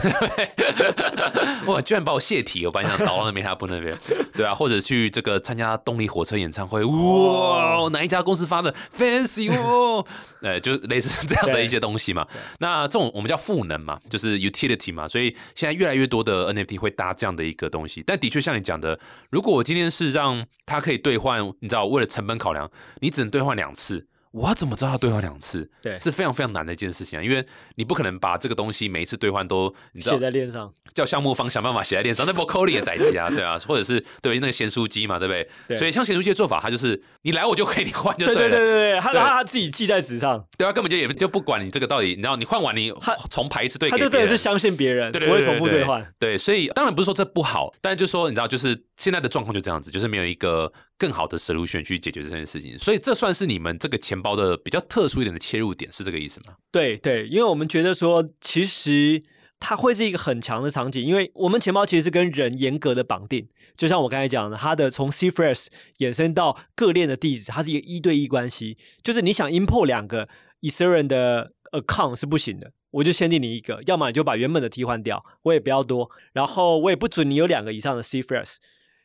[1.67, 3.95] 哇，居然把我泄题，我把你想倒到那没他不那边，
[4.33, 10.03] 对啊，或者去这个参加动力火车演唱会，哇，哪一家公司发的 fancy 哦，
[10.41, 12.25] 呃，就类似 这样的一些东西嘛。
[12.57, 15.07] 那这种我们叫赋能嘛，就是 utility 嘛。
[15.07, 18.03] 所以现在越来越多的 NFT 会搭这样的一个东西。
[18.07, 18.99] 但的确像你讲的，
[19.29, 21.01] 如果我今天是让它可以。
[21.11, 24.07] 兑换，你知道，为了成本考量，你只能兑换两次。
[24.31, 25.69] 我怎么知道要兑换两次？
[25.81, 27.45] 对，是非常非常难的一件事情啊，因为
[27.75, 35.33] 你不可能把这个东西每一次兑换都你知道写在链上，叫项目方想办法写在链上，那不扣你也代机啊，对啊， 或者是对那个咸书机嘛，对不
[35.67, 35.75] 对？
[35.75, 42.93] 所以像咸书机的做法，他就是你来我就可以你换就对了，对对对对，他他自己记在纸上，对啊，根本就也就不管你这个到底，你知道你换完你
[43.29, 46.09] 重排一次兑，他就真的是相信别人，对不会重复兑换。
[46.17, 50.71] 对，所以当然不是说这不好，但就说你知道，就是现在的状况就这样子，就是没有一个
[51.01, 55.07] 更好的 solution 去解决这件事情，所以这算是你们这个钱包的比较特。
[55.11, 56.55] 殊一点的切入点是这个意思吗？
[56.71, 59.21] 对对，因为我们觉得说，其实
[59.59, 65.65] 它会是一个很强的场景，因为我们钱包其实是跟人严格的绑定，就像我刚才讲的，它的从 C Fresh
[65.97, 70.29] 衍生到各链的地址，它是一个一对一关系，就是你想 import 两个
[70.61, 78.57] Ethereum 的 account 是不行的，我就限定你一个，要么你就把原本的替换掉，我也不要多，然后我也不准你有两个以上的 C Fresh。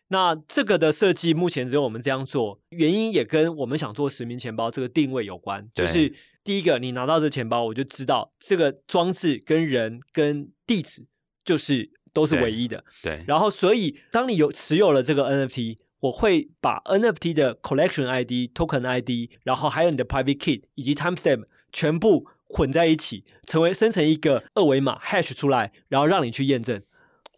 [0.09, 5.69] 那这个的设计目前只有我们这样做，原因也跟我们想做实名钱包这个定位有关。
[5.75, 11.07] 就是第一个，你拿到这钱包，我就知道这个装置跟人跟地址
[11.45, 12.85] 就是都是唯一的。
[13.03, 13.25] 对。
[13.27, 26.81] 然后，所以当你有持有了这个 NFT，我会把 NFT 的 Collection ID、Token ID，然后还有你的 Private Key 以及 Timestamp 全部混在一起，成为生成一个二维码 Hash 出来，然后让你去验证。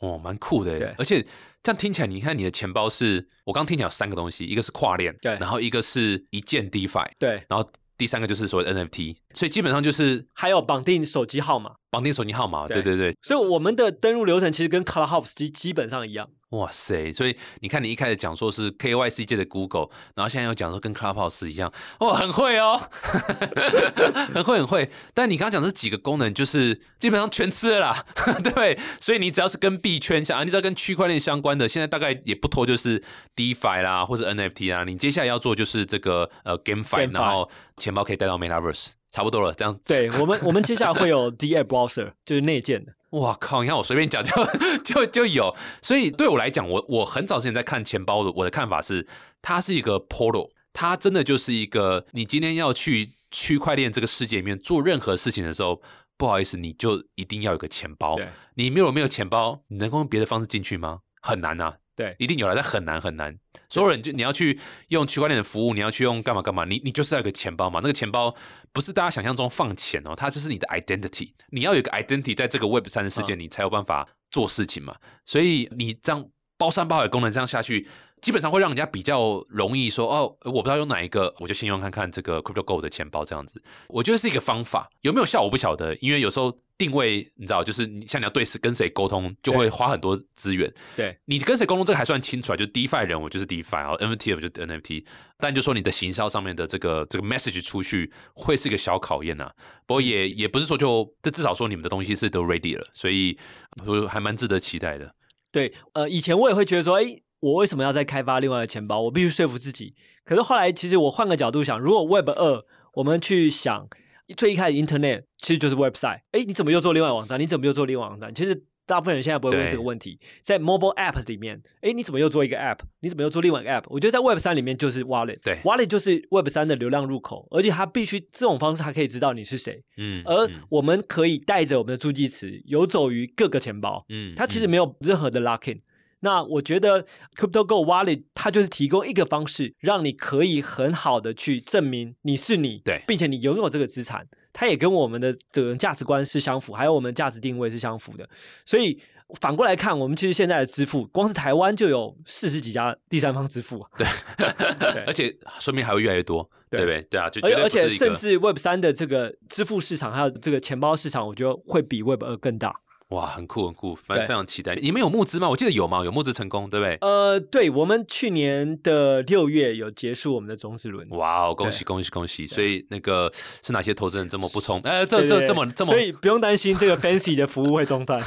[0.01, 0.79] 哦，蛮酷的。
[0.79, 0.95] 对。
[0.99, 1.25] 而且。
[1.63, 12.81] 这样听起来，你看你的钱包是我刚听起来有三个东西，一个是跨链，对，然后一个是一键 DeFi，对，然后第三个就是所谓 NFT，所以基本上就是还有绑定手机号码，绑定手机号码，对。
[12.81, 16.31] 对对，所以我们的登录流程其实跟 Color Hops 基基本上一样。
[16.51, 17.13] 哇塞！
[17.13, 21.71] 所以你看，你一开始讲说是 KYC 界的 Google，然后现在又讲说跟 Clubhouse 一样，
[22.01, 22.81] 哇，很会哦，
[24.33, 24.91] 很会很会。
[25.13, 28.07] 但你刚刚讲这几个功能，就是基本上全吃了啦，
[28.55, 28.79] 对。
[28.99, 33.03] 所以你只要是跟币圈相，你只要跟区块链相关的，现在大概也不脱就是
[33.37, 34.85] DeFi 啦，或者 NFT 啦。
[34.85, 39.53] 你接下来要做就是这个呃 GameFi，然后钱包可以带到 Metaverse，差不多了。
[39.53, 42.93] 这样，对我们我们接下来会有 d a p Browser，就是内建的。
[43.11, 43.63] 哇靠！
[43.63, 44.33] 你看我随便讲就
[44.85, 49.07] 就就有，所以对我来讲，我我很早之前在看钱包的，我的看法是，
[49.41, 55.81] 它是一个 portal，它真的就是一个，你今天要去区块链这个世界里面做任何事情的时候，
[56.17, 58.19] 不好意思，你就一定要有个钱包。
[58.55, 61.01] 你没有没有钱包，你能够用别的方式进去吗？
[61.23, 61.77] 很难啊。
[61.97, 63.37] 对，一定有了，但很难很难。
[63.69, 66.65] 所有人就你要去用区块链的服务，你要去用干嘛干嘛？
[66.65, 67.81] 你你就是要有个钱包嘛。
[67.83, 68.33] 那个钱包
[68.79, 71.33] 不是大家想象中放钱哦，它就是你的 identity。
[71.49, 74.95] 你要有一个 identity，在这个 Web 三的世界，你才有办法做事情嘛。
[75.27, 76.25] 所以你这样
[76.57, 77.89] 包山包海功能这样下去，
[78.23, 83.61] 基本上会让人家比较容易说哦，我不知道用哪一个，我就先用看看这个 Crypto Go 的钱包这样子。
[83.89, 90.73] 我觉得是一个方法，有没有效我不晓得，因为有时候定位，你知道，就是你像你要对跟谁沟通，就会花很多资源。
[90.97, 95.05] 对你跟谁沟通，这个还算清楚啊，就 DeFi 人我就是 DeFi，然后 NFT 我就 NFT。
[95.39, 99.51] 但就说你的行销上面的这个这个 message 出去，会是一个小考验呐。
[99.87, 103.37] 不过也也不是说就，这至少说你们的东西是都 ready 了，所以
[103.85, 105.13] 说还蛮值得期待的。
[105.51, 109.01] 对，呃，以前我也会觉得说，哎，我为什么要再开发另外的钱包？
[109.01, 109.97] 我必须说服自己。
[110.25, 112.65] 可是后来，其实我换个角度想，如果 Web 二，
[112.95, 113.89] 我们去想。
[114.37, 116.21] 最一开始，Internet 其实就是 website。
[116.33, 117.41] 哎，你怎么又做另外网站？
[117.41, 118.35] 你怎么又做另外网站？
[118.35, 120.19] 其实大部分人现在不会问这个问题。
[120.43, 122.79] 在 mobile app 里面，哎，你怎么又做一个 app？
[123.01, 123.85] 你怎么又做另外一个 app？
[123.89, 125.39] 我觉得在 Web 三里面就是 wallet。
[125.43, 129.83] 对，wallet 就是 Web 三的流量入口，而且它必须这种方式，它可以知道你是谁。
[129.97, 134.05] 嗯，而我们可以带着我们的助记词游走于各个钱包。
[134.09, 135.81] 嗯，它其实没有任何的 locking。
[136.21, 137.05] 那我觉得
[137.37, 148.29] CryptoGo Wallet 它就是提供一个方式，让你可以很好的去证明你是你，对，并且你拥有这个资产，它也跟我们的这个价值观是相符，还有我们价值定位是相符的。
[148.65, 149.01] 所以
[149.41, 154.07] 反过来看，我们其实现在的支付，光是台湾就有四十几家第三方支付，对，
[155.07, 157.03] 而且说明还会越来越多，对不对？
[157.11, 162.75] 对啊，就而而且甚至 Web 三的这个支付市场，还有这个钱包市场，我觉得会比 Web 二更大。
[163.09, 164.75] 哇，很酷很酷，反正非常期待。
[164.75, 165.49] 你们有募资吗？
[165.49, 166.05] 我记得有吗？
[166.05, 166.99] 有募资成功，对不对？
[167.01, 171.09] 呃，对，我们去年的六月有结束我们的中资轮。
[171.13, 172.47] 哇哦，恭喜恭喜恭喜！
[172.47, 173.33] 所以那个
[173.65, 174.79] 是哪些投资人这么不冲？
[174.85, 178.23] 呃，这这这么这么，所以不用担心这个 fancy 的服务会中断。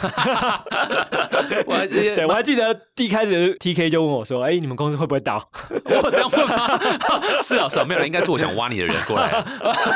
[1.68, 5.48] 我还对我还记得第一开始 TK 就问我说：“哎，你们公司会不会倒？”
[6.02, 6.80] 我这样问吗？
[7.44, 9.46] 是啊是啊，没有了，应该是我想挖你的人过来。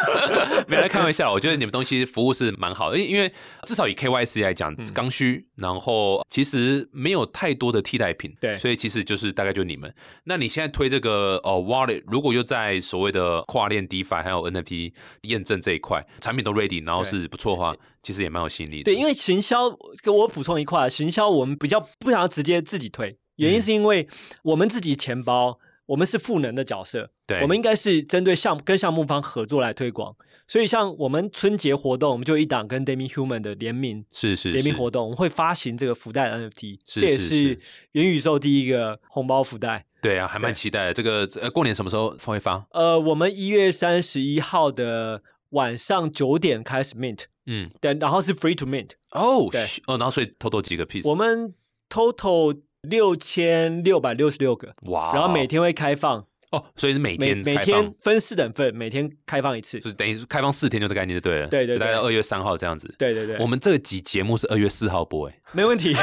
[0.67, 3.31] 没来开玩笑，我觉得你们东西服务是蛮好，的因为
[3.65, 4.74] 至少以 KYC 来讲。
[4.93, 9.93] 刚需，然后其实没有太多的替代品，对，所以其实就是大概就你们。
[10.25, 18.83] 那你现在推这个呃，Wallet，如果又在所谓的跨链 DeFi 还有 NFT 验证这一块，产品都 ready，然后是不错的话，其实也蛮有吸引力的。
[18.83, 19.69] 对，因为行销，
[20.03, 24.07] 给我补充一块，行销我们比较不想要直接自己推，原因是因为
[24.43, 30.15] 我们自己钱包，我们是赋能的角色，对，我们应该是针对项跟项目方合作来推广。
[30.47, 37.59] 所以，像我们春节活动，我们就一档跟 Demi Human 的联名，是是联名活动，我们会发行这个福袋 NFT，这也是
[37.93, 39.87] 元宇宙第一个红包福袋。
[40.01, 40.93] 对啊，还蛮期待的。
[40.93, 42.63] 这个呃，过年什么时候会发？
[42.73, 48.91] 呃，我们一月三十一号的晚上九点开始 mint，嗯，对，然后是 free to mint。
[49.09, 51.09] 哦，对，哦，然后所以 total 几个 piece？
[51.09, 51.55] 我们
[51.89, 56.25] total 六千六百六十六个，哇，然后每天会开放。
[56.51, 61.47] 哦，所以是每天每天分四等份，每天开放一次，就是等于是开放四天就这概念就对了。
[61.47, 62.93] 对对，大概二月三号这样子。
[62.99, 65.93] 对对对，我们这集节目是二月四号播，哎，没问题。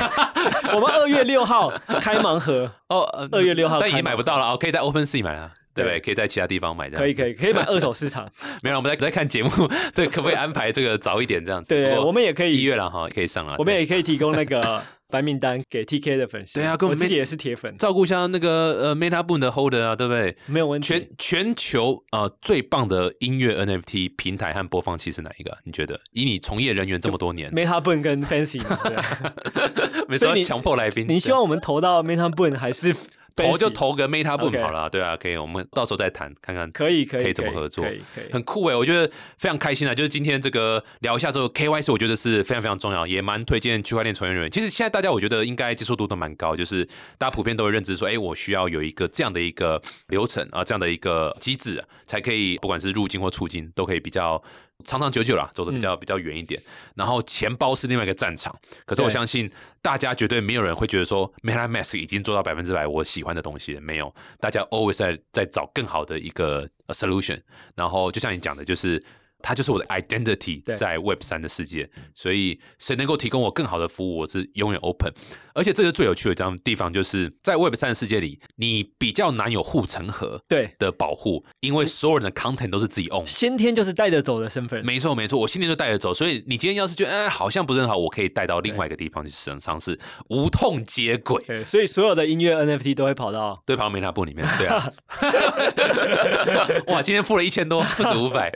[0.74, 1.70] 我们二月六号
[2.02, 5.52] 开盲盒哦，二月六号，但已经买不到了哦，可以在 Open Sea 买了。
[5.74, 6.00] 对不对？
[6.00, 6.98] 可以在其他地方买的。
[6.98, 8.28] 可以可以可以买二手市场。
[8.62, 9.48] 没有，我们在在看节目，
[9.94, 11.70] 对，可不可以安排这个早一点这样子？
[11.70, 13.54] 对，我们也可以一月了哈，可以上了。
[13.58, 16.54] 我们也可以提供那个白名单给 TK 的粉丝。
[16.54, 18.48] 对啊，跟我自己也是铁粉，照顾一下那个
[18.80, 20.34] 呃 Meta Boom 的 Holder 啊，对不对？
[20.46, 20.88] 没有问题。
[20.88, 25.56] 全全球呃最棒的音乐 NFT 平台和播放器是哪一个？
[25.64, 26.00] 你觉得？
[26.12, 28.62] 以你从业人员这么多年，Meta Boom 跟 Fancy，
[30.18, 32.96] 所以你强迫来宾，你希望我们投到 Meta Boom 还是？
[33.36, 39.94] 投就投个 Meta Boom 好了，对啊，可以，我们到时候再谈，看看可以可以可以怎么合作，可以可以，很酷哎，我觉得非常开心啊！
[39.94, 44.50] 就是今天这个聊一下之后，KYC 我觉得是非常非常重要，也蛮推荐区块链从业人员。
[44.50, 46.84] 其实现在大家我觉得应该接受度都蛮高，就是
[47.18, 54.42] 大家普遍都会认知说，哎，我需要有一个这样的一个流程啊，这样的一个机制，才可以不管是入金或出金，都可以比较。
[54.82, 56.60] 长长久久啦，走的比较比较远一点。
[56.94, 58.54] 然后钱包是另外一个战场，
[58.84, 63.80] 可是我相信大家绝对没有人会觉得说，MetaMask 已经做到百分之百我喜欢的东西了。
[63.80, 67.40] 没有，大家 always 在在找更好的一个 solution。
[67.74, 69.02] 然后就像你讲的，就是。
[69.42, 75.12] 它就是我的 identity 在 Web 三的世界，所以谁能够提供我更好的服务，我是永远 open。
[75.54, 84.82] 而且这是最有趣的这样地方，就是在 Web 三的世界里，你比较难有护城河对的保护，因为所有人的 content 都是自己 own，先天就是带着走的身份。
[84.84, 89.98] 没错没错，我先天就带着走，所以你今天要是觉得哎好像不是很好，我可以带到另外一个地方去尝尝试，
[90.30, 91.38] 无痛接轨。
[91.46, 94.46] 对，所以所有的音乐 NFT 都会跑到对跑到 Meta 部里面。
[94.56, 94.90] 对啊，
[96.88, 98.50] 哇，今天付了一千多，不止五百。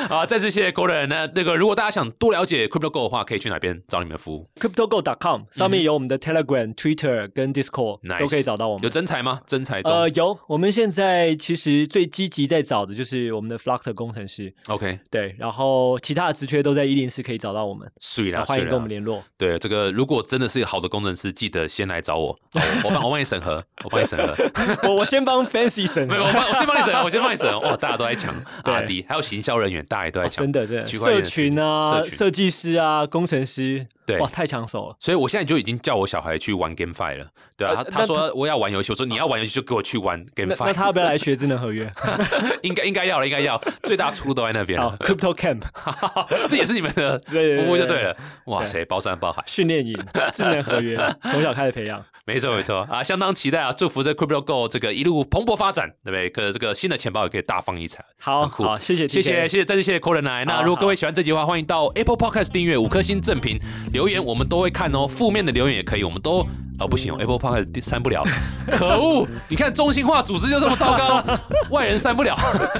[0.08, 1.06] 好，再次谢谢 Gordon。
[1.06, 8.82] 那那个，如果大家想多了解 CryptoGo 的话，可以去哪边找你们的服务？CryptoGo.com 上面有我们的 Telegram、Twitter 跟 Discord，都可以找到我们。
[8.84, 9.40] 有真才吗？
[9.46, 9.80] 真才？
[9.82, 10.38] 呃，有。
[10.48, 14.52] 我们现在其实最积极在找的就是我们的 Flutter 工程师。
[14.68, 15.34] OK，对。
[15.38, 17.90] 然后其他的职缺都在一零四可以找到我们。
[18.00, 19.22] 水啦，欢迎跟我们联络。
[19.36, 22.38] 对，这个如果真的是好的工程师，记得先来找我，
[22.84, 24.34] 我帮我帮你审核，我帮你审核。
[24.88, 27.50] 我我先帮 Fancy 审，没有，我我先帮你审，我先帮你审。
[27.60, 28.34] 哇，大家都在抢
[28.64, 29.84] 阿迪，还有行销人员。
[29.90, 34.96] 大家都在讲，真的真的，区块链社群啊，设计师啊，工程师，对哇，太抢手了。
[35.00, 41.90] 所以我现在就已经叫我小孩去玩 GameFi 了，对啊，呃他他说我要玩游戏，我说你要玩游戏就给我去玩那那 GameFi，他要不要来学智能合约？
[42.62, 45.62] 应该应该要了，应该要，最大出路都在那边，，Crypto Camp
[46.48, 49.98] 这也是你们的 服务就对了，对哇塞，包山包海，训练营，
[50.32, 52.04] 智能合约，从小开始培养。
[52.26, 56.30] 没错没错啊，相当期待啊，祝福这 Crypto Go 这个一路蓬勃发展，对不对？
[56.30, 58.04] 可这个新的钱包也可以大放异彩。
[58.20, 60.44] 好好，谢谢谢谢谢谢，再次谢谢 Colin 来。
[60.44, 63.58] 那如果各位喜欢这集的话，欢迎到 Apple Podcast 订阅五颗星正评
[63.92, 65.06] 留言，我们都会看哦。
[65.06, 66.46] 负面的留言也可以，我们都
[66.78, 68.24] 哦不行哦，Apple Podcast 删不了，
[68.70, 69.26] 可恶！
[69.48, 71.24] 你看中心化组织就这么糟糕，
[71.70, 72.36] 外人删不了。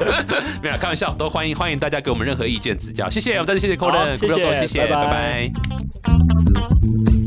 [0.63, 5.53] 没有开玩笑，都欢迎欢迎大家给我们任何意见指教，谢谢，我们再次谢谢 Colin，好谢谢谢谢，拜拜拜
[7.13, 7.20] 拜